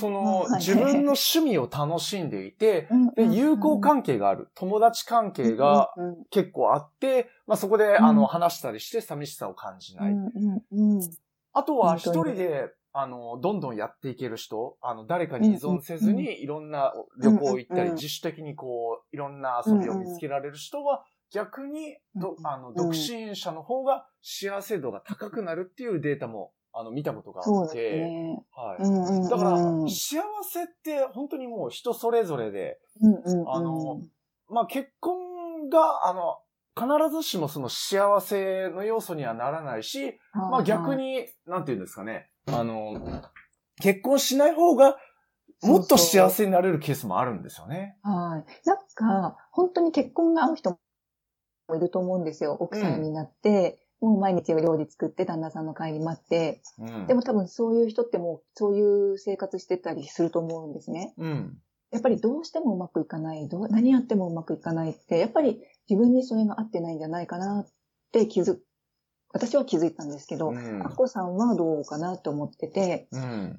[0.00, 4.48] その自分の趣味を楽しんでいて、で、友好関係がある。
[4.54, 5.90] 友達関係が
[6.30, 10.14] 結構あって、まあそこで、あの、話したりして寂しさを感じない。
[11.54, 29.28] あとは一人で、あの、どんどんやっていける人、あの、誰かに依存せずに、いろんな旅行行ったり、自主的にこう、いろんな遊びを見つけられる人は、逆に、ど、あの、独身者の方が幸せ度が高くなるっていうデータも、あの、見たことがあって、ね、はい。
[29.28, 32.78] だから、幸せって本当にもう人それぞれで、
[33.44, 34.02] あの、
[34.48, 36.38] まあ、結婚が、あの、
[36.76, 42.30] 必ずしもその幸せの要素にはならないし、まあ逆に、なんて言うんですかね。
[42.46, 43.22] あの、
[43.80, 44.96] 結婚しない方が、
[45.62, 47.96] もっと幸せになれるケースもあるんですよね。
[48.02, 48.68] はい。
[48.68, 50.78] なんか、本当に結婚が合う人
[51.68, 52.56] もいると思うんですよ。
[52.60, 56.60] 奥さんになって、うん、もう毎日お料理作って、旦那さんの帰り待って。
[56.78, 61.14] うん、でも多分そういう人ってもう、そういう生活してたりすると思うんですね。
[61.16, 61.58] うん。
[61.92, 63.48] やっぱりどうしてもうまくいかない。
[63.48, 67.66] どう何やってもうまくいかないって、やっぱり自分にそれが合ってないんじゃないかなっ
[68.12, 68.58] て気づ
[69.34, 73.58] 私は気づいたんですけど、うん、アッコさんはどうかなと思ってて、うん、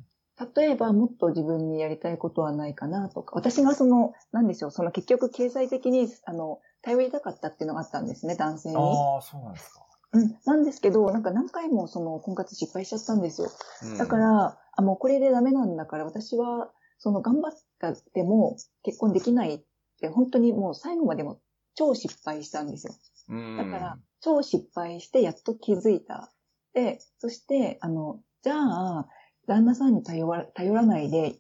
[0.56, 8.76] 例えばもっと自分にやりたいことはないかなとか、私がその、なんでしょう、その結局経済的に、あの、頼りたかったっていうのがあったんですね、男性に。
[8.76, 9.86] ああ、そうなんですか。
[10.14, 10.38] うん。
[10.46, 13.50] なんですけど、なんか何回もその婚活失敗しちゃったんですよ。
[13.84, 19.64] うんだか、ら、あ、もうこれでダメなんだから、私は、その頑張ったっても結婚できないっ
[20.00, 21.40] て、本当にもう最後までも
[21.76, 22.94] 超失敗したんですよ。
[23.30, 26.32] うん、だから、超失敗してやっと気づいた。
[26.74, 29.08] で、そして、あの、じゃあ、
[29.48, 31.40] 旦那さんに頼ら頼らないで、好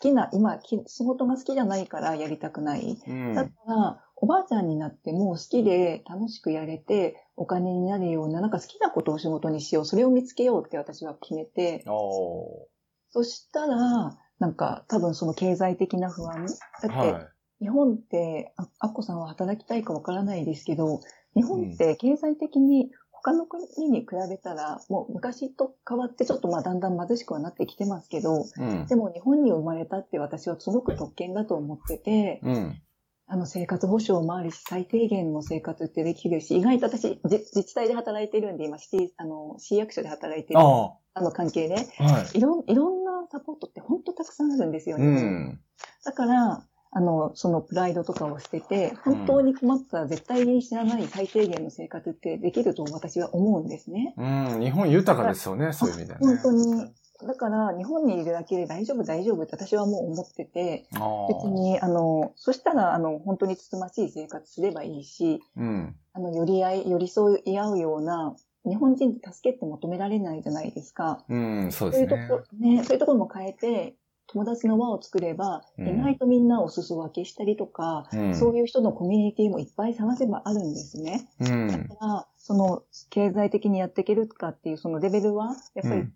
[0.00, 2.98] きな、今、き仕事が好きじゃないからやりたくない。
[3.06, 9.84] うん、だから、おばあちゃんになっても好きで楽しくやれて、お金になるような、なんか好きなことを仕事にしよう。
[9.84, 12.66] それを見つけようって私は決めて、お
[13.10, 16.46] そしたら、なんか多分その経済的な不安。
[16.46, 17.35] だって、ーはい。
[17.60, 21.00] 日本って、あアッコさんは働きたいかわからないですけど、
[21.34, 28.86] 日本って経済的に他の国に比べたら、もう昔と変わってちょっとまあだんだん貧しくはなってきてますけど、うん。
[28.86, 32.82] でも日本に生まれたって私はすごく特権だと思ってて、うん。
[33.28, 42.38] あの生活保障もあるし、最低限の生活ってできるし、意外と私、じ自治体で働いてるんで、今シティ、あの、市役所で働いてる、ああの関係で、あ、はい。
[42.38, 45.06] いろん、いろんなサポートって本当たくさんあるんですようね。
[45.06, 45.60] ん。
[46.04, 46.62] だから、
[46.96, 54.14] あの、そのプライドとかを捨てて、本当に困ったら絶対に知らない最低限の生活ってできると私は思うんですね。
[54.16, 54.24] う
[54.56, 54.60] ん。
[54.62, 56.18] 日本豊かですよね、そういう意味でね。
[56.20, 56.90] 本当に。
[57.26, 60.86] だから、日本にいるだけで大丈夫大丈夫って私はもう思ってて。
[61.28, 65.94] 別に、あの、そしたら、あの、本当につつましい生活すればいいし、うん。
[66.14, 71.24] あの、寄り合い、寄り添い合うような、日本人って助けって求められないじゃないですか。
[71.28, 72.22] うん、そうそうですね。
[72.22, 73.96] いうところ、ね、そういうところも変えて、
[74.36, 78.34] 友達の輪を作れば、うん意外とみんなを裾分けしたりとか、うん。
[78.34, 81.28] そういう人のコミュニティもいっぱい探せばあるんですね。
[81.40, 81.88] うだん。
[81.88, 86.12] から、その、経済的にやっていけるかっていうそのレベルは、やっぱりうん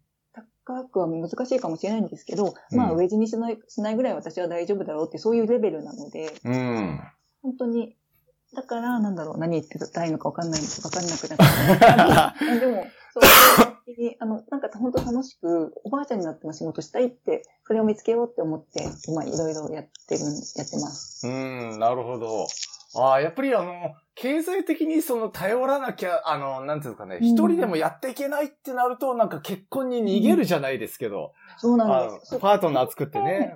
[0.63, 7.01] 高くは難しいかもしれないんですけど、うんまあ、上地にしない、しないぐらい私は大丈夫だろうって、そういうレベルなので、うん。
[7.43, 7.97] 本当に、
[8.55, 12.37] だから、なんだろう、何言ってたいのかわかんない、わかんなくなっちゃった。
[12.61, 13.70] でも、そう
[14.21, 20.25] あの、なんか本当楽しく、おばあちゃんになっても仕事したいって、それを見つけようって思って、今いろいろやってる、
[20.57, 21.27] やってます。
[21.27, 22.47] うん、なるほど。
[22.97, 32.35] ああ、やっぱりあの、経済的にその頼らなきゃ、あの、なんていうかね、うん一人でもやっていけないってなると、なんか結婚に逃げるじゃないですけど、そうなんあです。
[32.35, 33.55] のパートナー作ってね。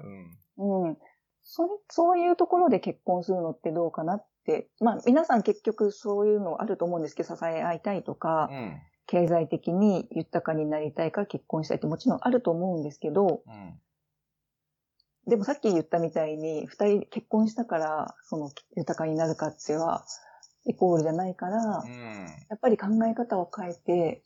[0.57, 0.97] うん。
[1.43, 4.69] それ、そういうところで結婚するのってどうかなって。
[4.81, 8.81] まあ、皆さん結局そういうのあると思うんですけど、支え合いたいとかう、ん。
[9.15, 13.81] 経済的に豊かになりたいから結婚したいってもちろんあると思うんですけど、うん。
[15.29, 20.05] でもさっき言ったみたいに、二人結婚したから、その豊かになるかっては、
[20.67, 22.27] イコールじゃないから、うん。
[22.51, 24.23] やっぱり考え方を変えて、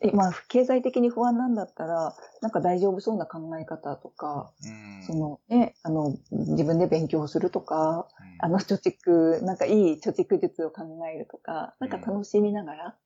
[0.00, 5.06] えまあ、経済的に不安なんだったら、なんか大丈夫そうな考え方とか、うん。
[5.06, 8.08] そのね、あの、自分で勉強するとか、
[8.40, 12.96] あの、貯蓄、なんかいい貯蓄術を考えるとか、なんか楽しみながら、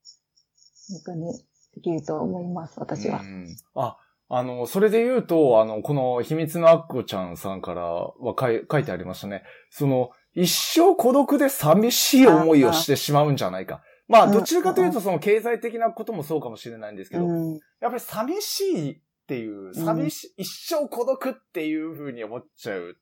[0.89, 1.33] 本当に
[1.75, 3.25] できると思います、私はう。
[3.25, 9.43] んあ、あの、それで言うと、あの、この秘密のアッコちゃんさんからは書い書いてありましたね。
[9.71, 13.83] その、一生孤独で寂しい思いをしてしまうんじゃないか。
[14.09, 17.53] まあ、うんどちらかというと、その経済的なこともそうかもしれないんですけど、うん。
[17.81, 22.97] やっぱり寂しいっていう、寂しい、一生孤独っていうふうに思っちゃう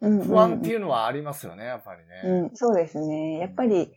[0.00, 2.40] うん不安っていうのはありますよね、やっぱりね。
[2.42, 3.38] うん、そうですね。
[3.38, 3.90] やっぱり、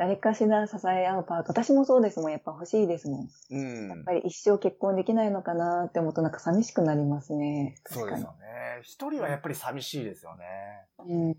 [0.00, 3.28] 誰かしら支え合うパート、私もそうですもん、やっぱ欲しいですもん。
[3.50, 3.88] うん。
[3.90, 7.74] やっぱり一生結婚できないのかなって思うとなんか寂しくなりますね。
[7.84, 8.80] そうですよね。
[8.80, 10.46] 一人はやっぱり寂しいですよね。
[11.00, 11.36] うん。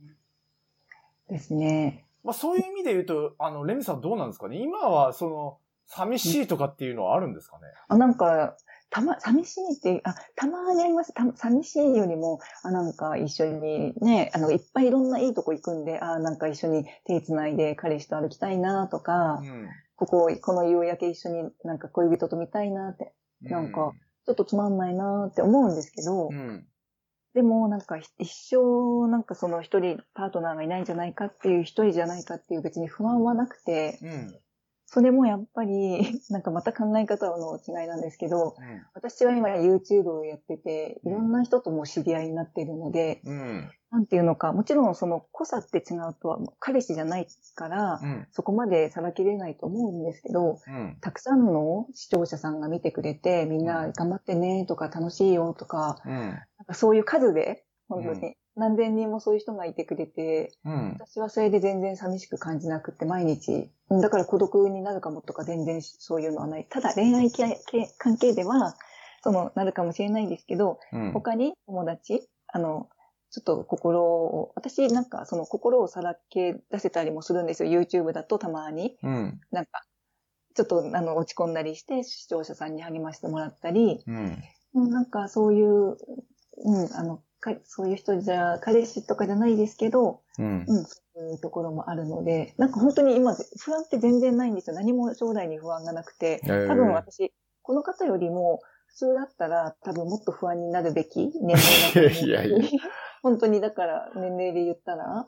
[1.28, 2.06] ですね。
[2.24, 4.58] まあそういう意味で言うと、あの、レミさんどうなんですかね？
[4.58, 7.64] 今は、その、寂しいとかっていうのはあるんですかね？
[7.88, 8.58] あ、なんか、
[8.92, 11.14] たま、寂しいって、あ、たまにあります。
[11.14, 19.70] た寂しいよりも、あ、なんか一緒にね、あの、いっぱいいろんないいとこ行くんで、あ、なんか一緒に手繋いで彼氏と歩きたいなとか、うん。
[19.96, 23.94] ここ、この夕焼け一緒になんか恋人と見たいなって、なんか
[24.26, 26.68] ちょっとつまんないなって思うんですけど、うん。
[27.34, 34.41] でもなんか一生なんかその一人パートナーがいないんじゃないかっていう一人じゃないかっていう別に不安はなくて、うん。
[34.94, 38.58] それもやっぱり なんかまた考え方の違いなんですけど、
[38.94, 43.72] 私は今 YouTube をやってて、いろんな人とも知り合いになっているので、うん。
[43.90, 48.28] なんていうのか、もちろんその濃さって違うとは、彼氏じゃないから、うん。
[48.32, 50.98] そこまでさらけれないと思うんですけど、うん。
[51.00, 56.12] たくさんの視聴者さんが見てくれて、みんな頑張ってねとか楽しいよとか、うん。
[56.12, 60.98] なんかそういう数で、本当うに何千人もそういう人がいてくれて、うん。
[61.00, 66.68] 私はそれで全然寂しく感じなくって毎日、うんだから孤独になるかもとか全然そういうのはない。
[66.70, 67.30] ただ恋愛
[67.98, 68.76] 関係では、
[69.24, 71.12] その、なるかもしれないですけど、うん。
[71.12, 72.90] 他に友達、あの、
[73.32, 77.82] ちょっと心を、私なんかその心をさらけ出せたりもするんですよ。
[77.82, 78.98] YouTube だとたまに。
[79.04, 79.42] うん。
[79.52, 79.84] なんか、
[80.56, 84.44] ちょっとあの落ち込んだりして視聴者さんに励ましてもらったり、うん。
[84.74, 85.98] うんなんかそういう、
[86.64, 90.66] うん、あの、かそういう人じゃ、彼氏とかじゃないですけど、うん。
[90.68, 94.76] うん、そういうところもあるので、なんか本当に今、不安って全然ないんですよ。
[94.76, 102.70] 何も将来に不安がなくて、多分私、この方よりも、普通だったら多分もっと不安になるべき年齢だと思うし いやいやい
[103.24, 105.28] 本当にだから年齢で言ったら。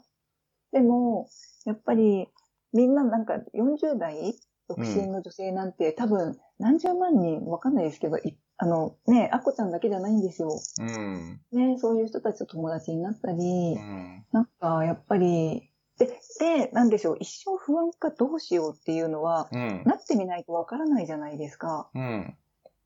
[0.73, 1.29] でも、
[1.65, 2.27] やっぱり
[2.73, 4.35] みんななんか40代
[4.67, 10.49] 独身の女性なんて、多分何十万人わかんないですけど、いあのね、あこちゃんだけじゃないんですよ。
[10.79, 11.41] うん。
[11.51, 14.25] ね、そういう人たちと友達になったり、うん。
[14.31, 16.07] なんか、やっぱり、で、
[16.39, 19.83] で、なんでしょう、一生不安かどうしようっていうのは、うん。
[19.85, 21.89] なってみないとわからないじゃないですか。
[21.93, 22.35] うん。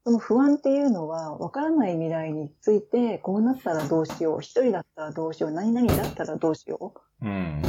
[0.06, 7.26] その不安っていうのは、わからない未来について、こうなったらどうしよう、一人だったらどうしよう、何々だったらどうしよう。
[7.26, 7.62] うん。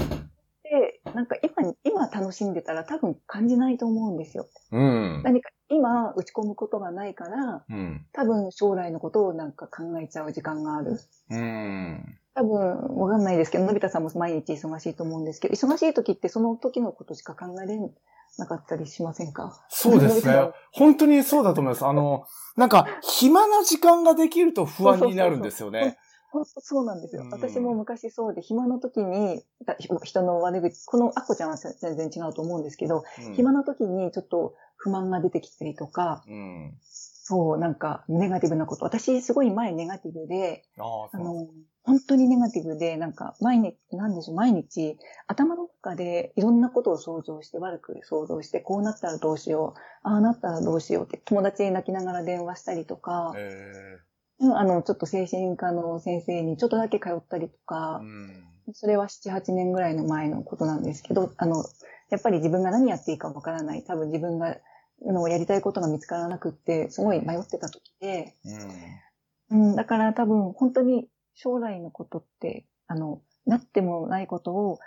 [0.63, 4.47] で、なんか今、今楽しんでたら多分感じないと思うんですよ。
[4.71, 5.23] うん。
[5.25, 8.05] 何か今打ち込むことがないから、うん。
[8.13, 10.99] 多分将来のことをなんか考えちゃう時間がある。
[11.31, 12.19] うん。
[12.35, 17.79] 多分、わかんないですけど、のび太さんも毎日忙しいと思うんですけど、忙しい時ってその時のことしか考えれ
[18.39, 19.65] なかったりしませんか？
[19.69, 20.51] そうですね。
[20.73, 21.87] 本当にそうだと思います。
[21.87, 22.25] あの、
[22.57, 25.97] なんか、暇な時間ができると不安になるんですよね。
[26.31, 27.31] 本当そうなんですようん。
[27.31, 36.79] 私も昔そうで、暇な時に、だ人の悪口、このアッコちゃんは全然違うと思うんですけど、うん暇な時にちょっと不満が出てきたりとか、うん。
[36.81, 38.87] そう、なんか、ネガティブなこと。
[38.87, 41.47] 私、すごい前ネガティブで、あの、
[41.83, 53.99] 本当にネガティブで、なんか、毎日、なんでしょう、毎日、頭の中でいろんなことを想像して、悪く想像して、こうなったらどうしよう、ああなったらどうしようって、友達に泣きながら電話したりとか、え
[54.41, 58.45] うんあの、ちょっと精神科の先生にちょっとだけ通ったりとえかう、ん。
[58.73, 61.65] それは7、8年ぐらいの前のことなんですけど、あの、
[62.11, 63.83] やっぱり自分が何やっていいかわからない。
[63.83, 64.57] 多分自分が、あ
[65.03, 69.01] の、やりたいことが見つからなくって、すごい迷ってた時で、うん。
[69.51, 74.79] うん、だから多分本当に将来のことって、あの、なってもないことを、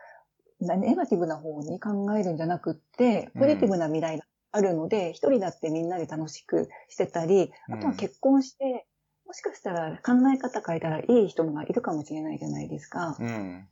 [0.59, 8.87] なネガティブな方に考えるんじゃなくって、ポジティブな未来があるので、一人だってみんなで楽しくしてたり、あとは結婚して、
[9.25, 13.15] もしかしたら考え方変えたらいい人がいるかもしれないじゃないですか。
[13.19, 13.67] うん。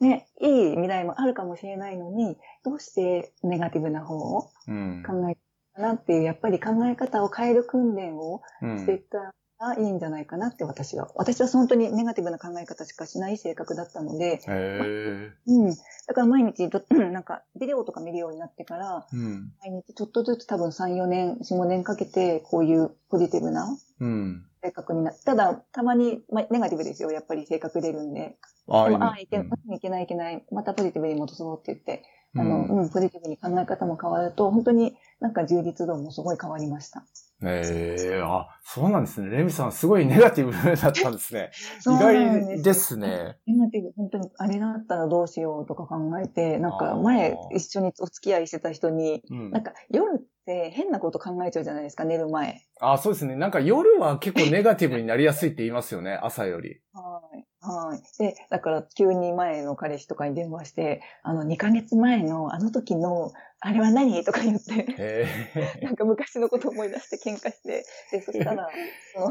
[0.00, 5.02] ね、いい未来もあるかもしれないのに、どうしてネガティブな方をうん。
[5.06, 5.40] 考えた
[5.74, 11.10] かなっていう、やっぱり考え方を変える訓練をうんしていったらいいんじゃないかなって私は。
[11.14, 15.32] 私は本当にネガティブな考え方しかしない性格だったので、へえ。
[15.46, 15.70] うん。
[15.70, 16.82] だから毎日ど、
[17.12, 19.52] なんかビデオとか見るようになってから、うん。
[19.62, 24.46] 毎日ちょっとずつ多分3、4年、4、5年かけて、こういうポジティブなうん。
[24.62, 27.10] 性格になただ、たまに、まあ、ネガティブですよ。
[27.10, 28.36] やっぱり性格出るんで。
[28.68, 30.44] あでもああ、いけうんいけないいけない。
[30.50, 32.02] またポジティブに戻そうって言って、
[32.36, 37.04] あうの、んうん、ポジティブに考え方も変わると、本当になんか充実度もすごい変わりました。
[37.42, 39.28] ええあ、そうなんですね。
[39.28, 41.50] レミさん、すごいネガティブだったんですね。
[41.52, 43.36] 意 そうなん外ですね。
[43.46, 52.62] ネガティブ、本当にあれだったらどうしようとか考えて、なんかあー前一緒にお付き合いしてた人に、うんなんか夜って変なこと考えちゃうじゃないですか、寝る前。
[52.80, 53.36] あ、そうですね。
[53.36, 56.18] なんか夜は結構ネガティブになりやすいって言いますよね。
[56.22, 56.80] 朝より。
[56.92, 57.46] はい。
[57.60, 58.02] はい。
[58.18, 64.22] で、だから急に前の彼氏とかに電話して、あの、2ヶ月前のあの時の、あれは何？
[64.24, 65.28] とか言って。
[65.82, 68.68] なんか昔のこと思い出して喧嘩して、で、そしたら、
[69.14, 69.30] その、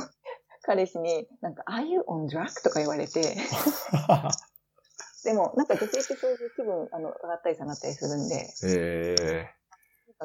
[0.64, 2.64] 彼氏に、なんか、Are you on drug?
[2.64, 3.22] とか言われて、
[5.24, 9.16] でも、なんか女性ってそういう気分、あの、上がったり下がったりするんで、へえ。
[9.16, 9.63] とにか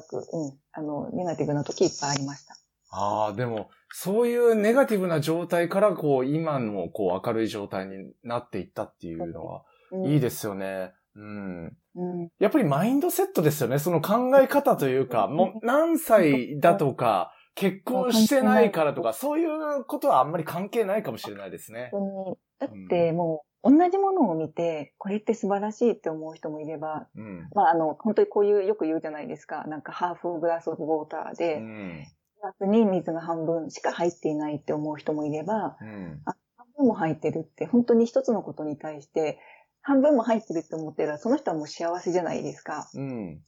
[0.03, 2.55] く、うん、あの、ネガティブな時いっぱいありました。
[2.91, 10.93] ああ、でも、そういうネガティブな状態から、こう、今の、こう、明るい状態になっていったっていうのは、うん、いいですよね。
[11.15, 11.77] うん。
[11.97, 12.29] うん。
[12.39, 13.79] やっぱりマインドセットですよね。
[13.79, 21.89] その考え方というか、もう何歳だとか、結婚してないからとか、そういうことはあんまり関係ないかもしれないですね。
[21.91, 22.71] 本当に。
[22.71, 27.49] だってもう、同じものを見て、これって素晴らしいって思う人もいれば、うん。
[27.55, 29.65] まあ、あの、本当にこういう、よく言うじゃないですか。
[29.65, 32.05] なんか、ハーフグラスオブウォーターうで、ん。
[32.41, 36.23] グラスに水が半分しか入っていないって思う人もいれば、うん。
[36.57, 39.39] 半分も入ってるって、本当に一つのことに対して、
[39.83, 42.89] 半分も入ってるって思ってたら、その人はもう幸せじゃないですか。
[42.95, 43.43] うん。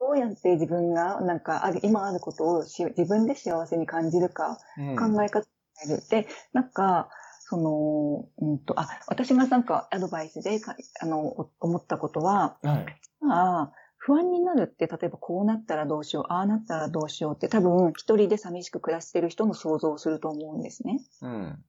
[0.00, 5.42] どうやって自分が、なんか、ある、今あることをし自分で幸せに感じるか、うん考え方を
[5.84, 6.08] 変える。
[6.08, 7.10] で、なんか、
[7.50, 12.86] その、うんと、あ、私がなんかアドバイスでか、あの、お思ったことは、はい。
[13.20, 21.00] まあ、不安になるって、例えばこうなったらどうしよう、ああなったらどうしようって多分一人で寂しく暮らしてる人の想像をすると思うんですね。
[21.22, 21.64] うん。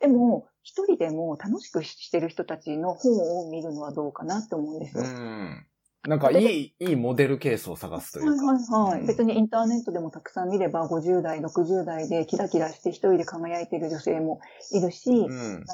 [0.00, 5.06] でも、一人でも楽しくしてる人たちの本を見るのはどうかなって思うんですうよ。
[5.06, 5.66] ん。
[6.08, 8.46] なんか、いい、いいモデルケースを探すというか。
[8.46, 9.00] はいはいはい。
[9.00, 14.40] うん別にインターネットでもたくさん見れば、50代、60代でキラキラして一人で輝いてる女性も
[14.72, 15.64] いるし、うん。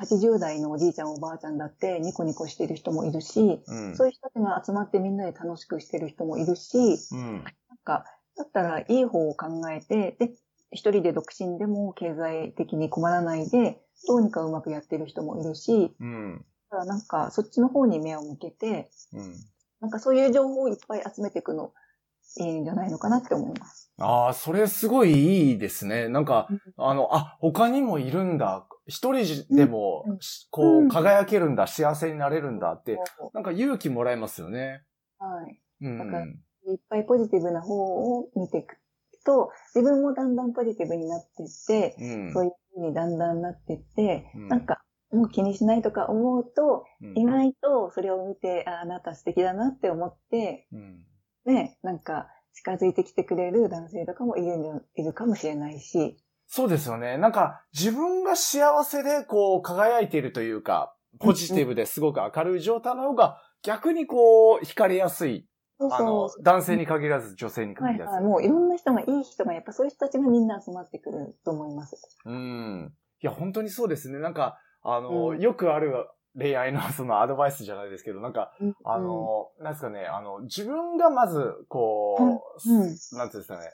[0.00, 3.96] 80代のおじいちゃんおばあちゃんだってニコニコしてる人もいるし、うん。
[3.96, 6.78] そういう人たちが集まってみんなで楽しくしてる人もいるし、
[7.12, 7.44] うん。
[7.68, 8.04] なんか、
[8.36, 10.32] だったらいい方を考えて、で、
[10.70, 16.44] 一人で独身でも経済的に困らないで、どうにかうまくやってる人もいるし、うん。
[16.70, 19.34] だからなんかそっちの方に目を向けて、うん。
[19.80, 21.72] なんかそういう情報をいっぱい集めていくの
[22.36, 23.92] いいんじゃないのかなって思います。
[23.98, 26.08] ああ、それすごいいいですね。
[26.08, 28.66] なんか、あの、あ、他にもいるんだ。
[28.86, 30.18] 一人でもうん、
[30.50, 32.98] こう、うん輝けるんだ、幸せになれるんだって、
[33.34, 34.82] なんか勇気もらえますよね。
[35.18, 35.60] はい。
[35.82, 35.98] うん。
[35.98, 36.30] だからい
[36.76, 38.76] っぱいポジティブな方を見ていく
[39.24, 42.32] と、自分もだんだんポジティブになっていって、うん。
[42.32, 51.04] そういう風にだんだんなっていって、うんなんか、もう気にしないとか思うと、うん意外とそれを見て、ああなた素敵だなって思って、うん。
[51.44, 57.18] ね、なんか近づいてきてくれる男性とかもいるいるかもしれないし、そうですよね。
[57.18, 65.46] なんか、自分が幸せで、こう、輝いているというか、ポジティブですごく明るい状態の方が、逆にこう、惹かれやすい。
[65.78, 67.82] そうあのそ、男性に限らず、女性にう。
[67.82, 67.98] はいはい。
[67.98, 68.26] 限らず。
[68.26, 71.96] もういろんな人が、いい人が、やっぱそういう人たちがみんな集まってくると思います。
[72.24, 72.94] うん。
[73.20, 74.18] いや、本当にそうですね。
[74.18, 75.40] なんか、あの、うん。
[75.40, 76.06] よくある
[76.36, 78.74] 恋愛の そのアドバイスじゃないですけど、なんか、うん。
[78.84, 82.16] あ、の、なんですかね、あの、自分がまず、こ
[82.64, 82.82] う、うん。
[82.82, 83.18] うん。
[83.18, 83.70] なんていうんですかね、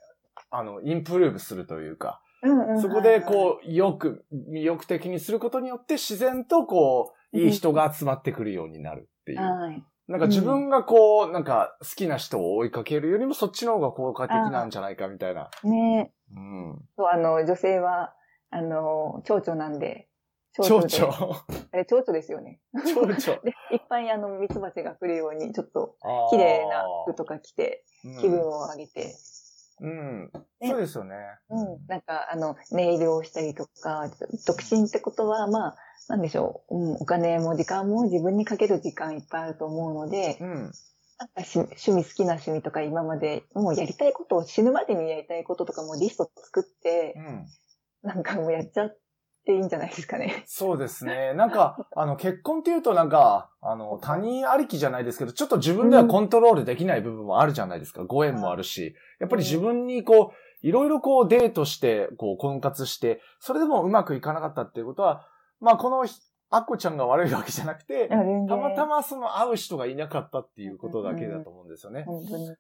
[0.51, 9.41] あの、インプルーブするというか、うんうんそこでこう、よく、魅力的にすることによって自然とこう、いい人が集まってくるようになるっていう。
[9.41, 9.83] はい。
[10.07, 15.51] なんか自分がこう、なんか好きな人を追いかけるよりもそっちの方が効果的なんじゃないかみたいな。
[15.63, 16.13] ね。
[16.35, 16.83] うん。
[16.97, 18.13] そう、あの、女性は、
[18.51, 20.09] あの、蝶々なんで、
[20.63, 21.45] 蝶で々。
[21.73, 22.61] あれ、蝶々ですよね。
[22.87, 23.15] 蝶々。
[23.43, 25.97] で、いっぱいあの、蜜蜂が来るように、ちょっと、
[26.31, 29.15] 綺麗な服とか着て、うん気分を上げて、
[29.81, 30.31] うん。
[30.61, 31.17] ねそうですよね。
[31.49, 31.87] うん。
[31.87, 34.09] なんか、あの、ネイルをしたりとか、
[34.47, 35.77] 独身ってことは、まあ、
[36.09, 40.73] なんでしょう、うん、お金も時間も自分にかける時間いっぱいあると思うので、うん。
[41.19, 47.47] なんかし趣味、好きな趣味とか今まで、もうやりたいことを死ぬまでにやりたいこととかもリスト作ってう、ん。
[48.03, 48.99] なんかもうやっちゃっ
[49.45, 50.43] ていいんじゃないですかね。
[50.47, 51.35] そうですね。
[51.35, 58.05] なんか、 あの、結婚っていうとなんか、あの、他人ありきじゃないですけど、ちょっと自分ではコントロールできない部分もあるじゃないですか。
[58.05, 58.95] ご縁もあるし。
[59.21, 65.27] やっぱり自分にこう、いろいろこうデートして、こう婚活して、それでもうまくいかなかったっていうことは、
[65.61, 66.19] まあこのひ、
[66.51, 72.07] アッコちゃんが悪いわけじゃなくて、たまたまその会う人がいなかったっていうことだけだと思うんですよね。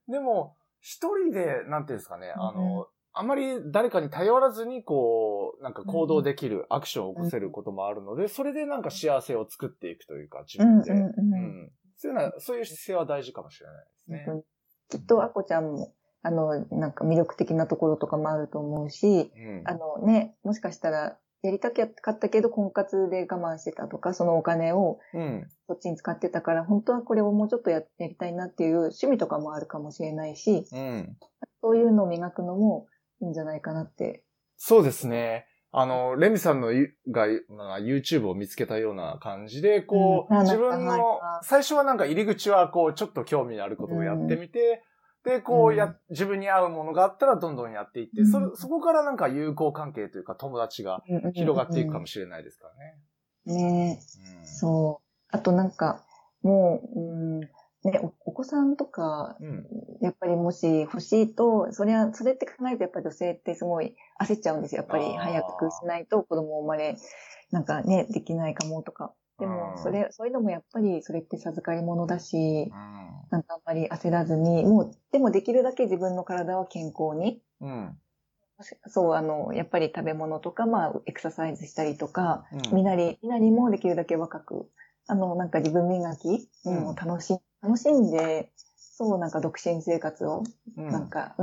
[0.08, 10.90] でも、一人で、なんていうんですかね、あうんの、あまり誰かに頼らずに、こう、なんか行動できる、アクションを起こせることもあるので、それでなんか幸せを作っていくというか、自分で。
[10.90, 11.34] うんうんうん。
[11.34, 14.22] うんそういうのは、そういう姿勢は大事かもしれないですね。
[14.26, 19.62] 本当にきっとあこちゃんも、あの、なんか魅力的なところとかもあると思うし、うん。
[19.64, 25.46] あのね、もしかしたら、やりたかったけど婚活で我慢してたとか、そのお金をうん。
[25.66, 31.16] そっちに使ってたから、本当はこれをもうちょっとややりたいなっていう趣味とかもあるかもしれないし、うん。
[31.62, 32.86] そういうのを磨くのも
[33.24, 34.24] んじゃないかなって。
[34.56, 35.46] そうですね。
[35.76, 44.84] あの、レミさんのゆが、まあ YouTube を見つけたような感じで、こう、うんあ自分のか、最初はなんか入り口は、こう、ちょっと興味のあることをやってみて、
[45.24, 51.02] で、こう、やうん、自分に合うものがあったらどんどんやっていって、うんそれ、そこからなんか友好関係というか友達が
[51.32, 53.58] 広がっていくかもししれないですからね。
[53.58, 54.00] ね
[54.38, 55.36] うんそう。
[55.36, 56.04] あとなんか、
[56.42, 57.48] もう、うん、
[57.84, 59.66] ね、おお子さんとか、うん。
[60.00, 64.82] やっぱりもし欲しいと、それは、それって考えるとやっぱり女性ってすごい焦っちゃうんですよ。
[64.82, 66.96] やっぱり早くしないと子供生まれ、
[67.50, 69.12] なんかね、できないかもとか。
[69.38, 72.70] でうん、もそれ、そういうのもやっぱりそれって授かり物だし、うん。
[73.30, 77.98] なんかあんまり焦らずに、もう、でもできるだけ自分の体は健康に、うん。
[78.86, 84.70] そう、あの、やっぱり食べ物とか、まあ、エクササイズしたりとか、うんみなり、みなりもできるだけ若く、
[85.06, 90.44] あの、なんか自分磨き、うんうん、楽し、楽しんで、そう、なんか独身生活を、
[90.76, 91.34] うんなんか、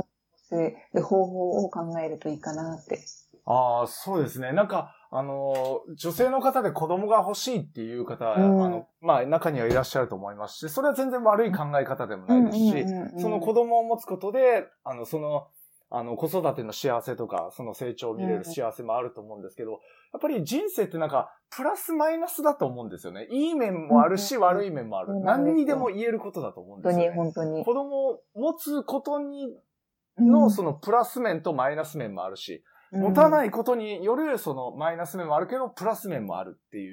[0.48, 0.54] す
[0.94, 3.00] る方法を考えるといいかなって。
[3.44, 4.52] ああ、そうですね。
[4.52, 15.48] なんか、あのー、女性の方で子供が欲しいっていう方、うんあの、まあ、中にはいらっしゃると思いますし、それは全然悪い考え方でもないですし、その子供を持つことで、あの、その、
[15.94, 19.76] あの、子育ての幸せとか、その成長を見れる幸せもあると思うんですけど、や
[20.16, 23.28] っぱり人生ってなんか、プラスマイナスだと思うんですよね。
[23.30, 25.12] いい面もあるし、うん悪い面もある。
[25.12, 27.54] うん何にでも言えることだと思うんですよ、本当に、ね。
[27.54, 27.64] 本当に。
[27.64, 29.54] 子供を持つことに
[30.16, 33.30] うんの、そのプラス面とマイナス面もあるし、持たい。
[33.30, 36.92] ないことによる、そのマイナス面もあるけど、プラス面もあるっていう。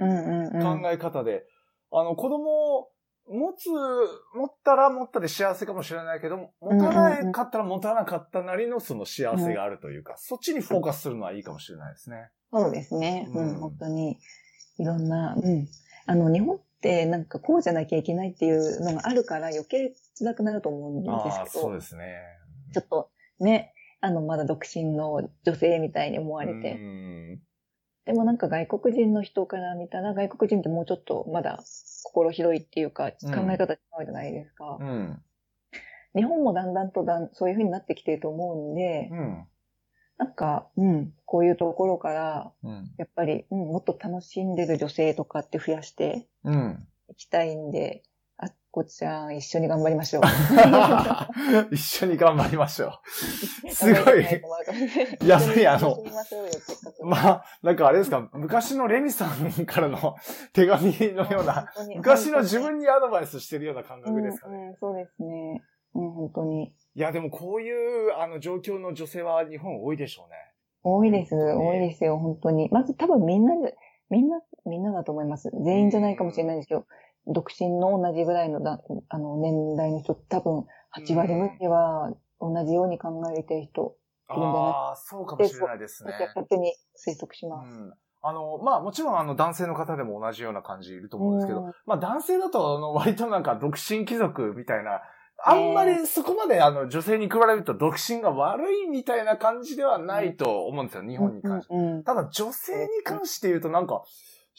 [0.62, 1.46] 考え方で、
[1.92, 2.90] あの、子供を
[3.30, 12.30] 持つ、持ったら持ったで幸せかもしれないけど、持たなかったら持たなかったなりのその幸せがあるというか、そっちにフォーカスするのはいいかもしれないですね。
[12.52, 13.30] そうですね。
[13.34, 14.20] ううんん、本当に。
[14.80, 15.68] いろんな、うん。
[16.06, 22.22] あの、日本ってなんかこうじゃなきゃいけないっていうのがあるから余計辛くなると思うんですけど、そうですね。
[22.74, 26.74] ちょっとね、あの、まだ独身の女性みたいに思われうて。
[26.74, 27.42] ん
[28.10, 31.64] でもなんか外国人の人から見たら、外国人ってもうちょっとまだ
[32.04, 33.18] 心広いっていうか、考
[33.52, 34.80] え方違うじゃないですか。
[34.80, 35.22] うん。
[36.16, 39.48] 日本もだんだんとだんそういう風になってきてると思うんで、うん。
[40.18, 42.92] なんか、うん、こういうところから、うん。
[42.98, 46.88] やっぱり、うん、もっと楽しんでる女性とかって増やしてうん。
[47.12, 48.02] いきたいんで、
[48.72, 50.24] こちゃん一緒に頑張りましょう。
[51.74, 53.00] 一緒に頑張りましょ
[53.66, 53.70] う。
[53.74, 54.24] すごい。
[55.24, 55.98] いやそれあの
[57.04, 60.16] まあ、なんかあれですか、昔のレミさんからの
[60.54, 64.56] 手紙のような、昔の自分にアドバイスしてるような感覚ですかね。
[64.56, 65.64] うんうん、そうですね。
[65.96, 66.74] うん、本当に。
[66.96, 70.36] いや、でもこういう、あの、状況の女性は日本多いでしょうね。
[70.84, 71.36] 多いです。
[71.36, 72.70] 多いですよ、本当に。
[72.72, 73.76] まず多分みんなで、
[74.10, 75.50] みんな、みんなだと思います。
[75.64, 76.86] 全員じゃないかもしれないですけど、
[77.28, 80.66] 独身の同じぐらいのだあの年代の人、多分
[80.98, 83.96] 8割ぐらいは同じように考えてる人、
[84.30, 86.14] いるんじゃないああ、そうかもしれないですね。
[86.36, 87.76] 勝手に推測しうます。
[87.76, 87.94] ん。
[88.22, 95.02] あの、まあもちろんあの男性の方でも同じような感じいると思うんですけど、うんまあ男性だとあの割となんか独身貴族みたいな、
[95.46, 102.04] あんまりそこまであの女性に比べると独身が悪いみたいな感じではないと思うんですよ、日本に関して。
[102.04, 104.02] ただ女性に関して言うとなんか、うん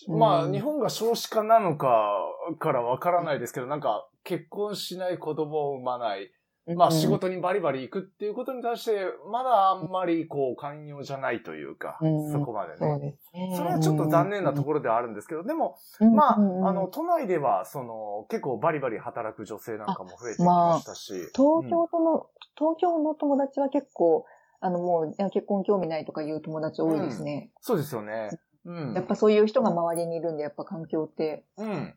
[0.09, 2.19] まあ日本が少子化なのか
[2.59, 6.31] からわからないですけど、なんか結婚しない子供を産まない。
[6.77, 13.17] まあ仕事にバリバリ行くっていうことに対して、まだあんまりこう寛容じゃないというか、うんそこまでね。
[13.57, 16.39] それはちょっと残念なところではあるんですけど、でも、ろまあ、あ
[16.73, 21.13] の、、都内では、その、結構バリバリ働く女性なんかも増えてきましたし。
[21.13, 22.27] 東京との、
[22.57, 24.27] 東京の友達は結構、
[24.63, 27.51] あのもう結婚興味ないとかいう友達多いですね。
[27.63, 28.29] そうですよね。
[28.65, 28.95] うん。
[28.95, 31.95] やっぱそういう人が周りにいるんで、やっぱ環境ってうん。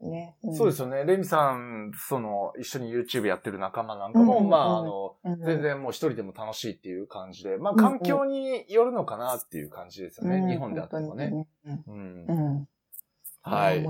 [0.00, 0.36] ね。
[0.56, 1.04] そうですすよね。
[1.04, 10.36] レミさん、その、一緒に YouTube やってる仲間なんかも、うんうんうんまあ、あの、うん全然もう一人でも楽しいっていう感じで、まあ、環境によるのかなっていう感じですよね。
[10.36, 11.46] うん日本であってもね。。
[11.64, 12.32] うんうんう。
[12.32, 12.68] ん。
[13.42, 13.84] はい。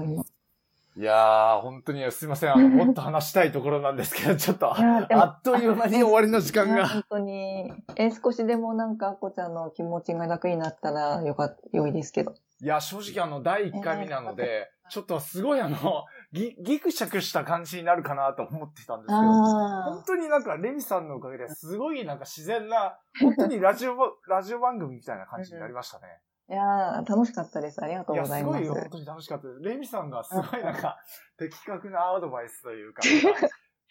[0.99, 2.53] いやー、本当にすいません。
[2.53, 6.89] あの、 もっと話したいところなんですけど、ちょっと、あっという間に終わりの時間が。
[6.89, 12.35] 本当に、え、少しでもなんか、あこちゃんの気持ちが楽になったらよかっ、良いですけど。
[12.61, 23.95] いや、正直あの、第1回目なので、ちょっとすごいあの、ぎ、ぎくしゃくした感じになるかなと思ってたんですけど、あ本当になんか、レミさんのおかげですごいなんか自然な、本当にラジオ、
[24.27, 26.07] ラジオ番組みたいな感じになりましたね。
[26.49, 26.53] あ。
[26.53, 27.83] いやー楽しかったです。
[27.83, 28.65] ありがというや、ございます。
[28.65, 29.61] すごい本当に楽しかったです。
[29.61, 30.99] レミさんがすごいなんか、
[31.37, 33.03] 的確なアドバイスという か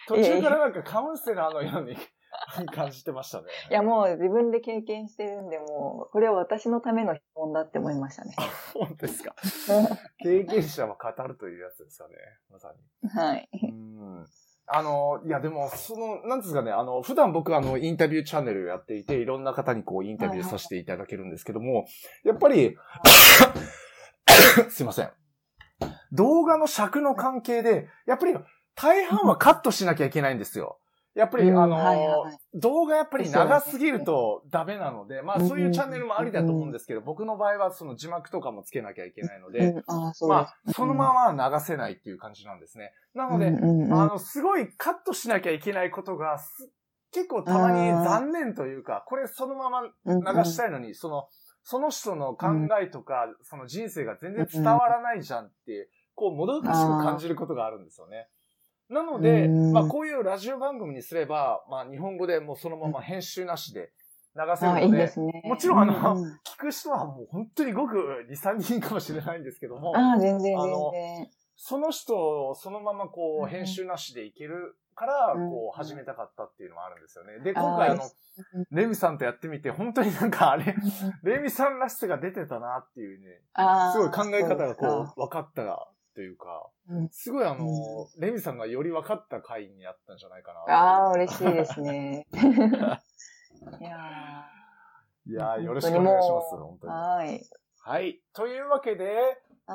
[0.08, 1.98] 途中からなんかカウンセラーのように
[2.74, 3.48] 感じてましたね。
[3.70, 8.36] いや、もう自分で経験してるんで、もう、これは私のための質問だって思いましたね。
[8.74, 9.36] 本当ですか。
[10.20, 12.16] 経験者は語るというやつですよね。
[12.50, 13.10] まさに。
[13.10, 13.50] はい。
[13.64, 14.26] うん
[14.70, 21.88] あの、いやでも、その、なんですかね、あの、普段僕あの、インタビューチャンネルをやっていて、いろんな方にこう、インタビューさせていただけるんですけども、
[22.26, 22.76] やっぱり、
[24.70, 25.12] すいません。
[26.12, 28.36] 動画の尺の関係で、やっぱり、
[28.76, 30.80] 大半はカットしなきゃいけないんですよ。
[31.18, 31.58] やっぱり、うん。
[31.58, 32.38] あの、はいはいはい。
[32.54, 40.26] 動画やっぱり長すぎるとダメなので、まあそういうチャンネルもありだと思うんですけど、僕の場合はその字幕とかもつけなきゃいけないので、うん、あです。
[40.32, 42.94] あ、そのまま流せないっていう感じなんですね。
[43.16, 43.94] なので、うんうんうん。
[44.00, 46.70] あの、すごいカットしなきゃいけないことがす、
[47.12, 51.28] 結構たまに残念というか、これそのまま流したいのに、その、
[51.64, 52.48] その人の考
[52.82, 58.28] えとか、その人生が全然伝わらないじゃんって、こう、もどかしく感じることがあるんですよね。
[58.90, 63.92] なので、うんまあ、こういうラジオ番組にすれば、まあ、日本語でもうそのまま編集なしで
[64.36, 65.42] 流せるあーいいので、ね。
[65.44, 71.28] もちろんあのうんうん聞く人はもう本当にごく2、3人かもしれないんですけども、ああ、全然全あの然。
[71.56, 72.16] その人
[72.50, 77.40] をそのままこう編集なしでいけるから、うんこう、始めたかったっていうのもあるんですよね。
[77.44, 78.02] で、今回あの
[78.72, 80.76] レミさんとやってみて、本当になんかあれ、
[81.24, 83.94] レミさんらしさが出てたなっていうね、ああ。
[83.94, 85.64] すごい考え方がこう、分かった
[86.18, 90.62] というか、うんすごいあの、うレミさんがより分かった回になったんじゃないかな。
[90.74, 92.26] ああ、嬉しいですね。
[92.34, 92.36] い
[93.86, 94.50] や
[95.28, 96.56] いやーよろしくお願いします。
[96.56, 96.94] 本当に。
[96.94, 97.42] はい。
[97.82, 98.20] はい。
[98.34, 99.16] というわけで、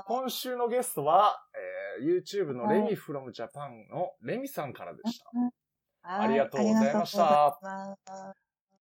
[0.07, 5.27] 今週のゲストは、えー YouTube のレミ from Japan のレミさんからでした。
[5.39, 5.53] はい
[6.05, 7.57] ありがとうございました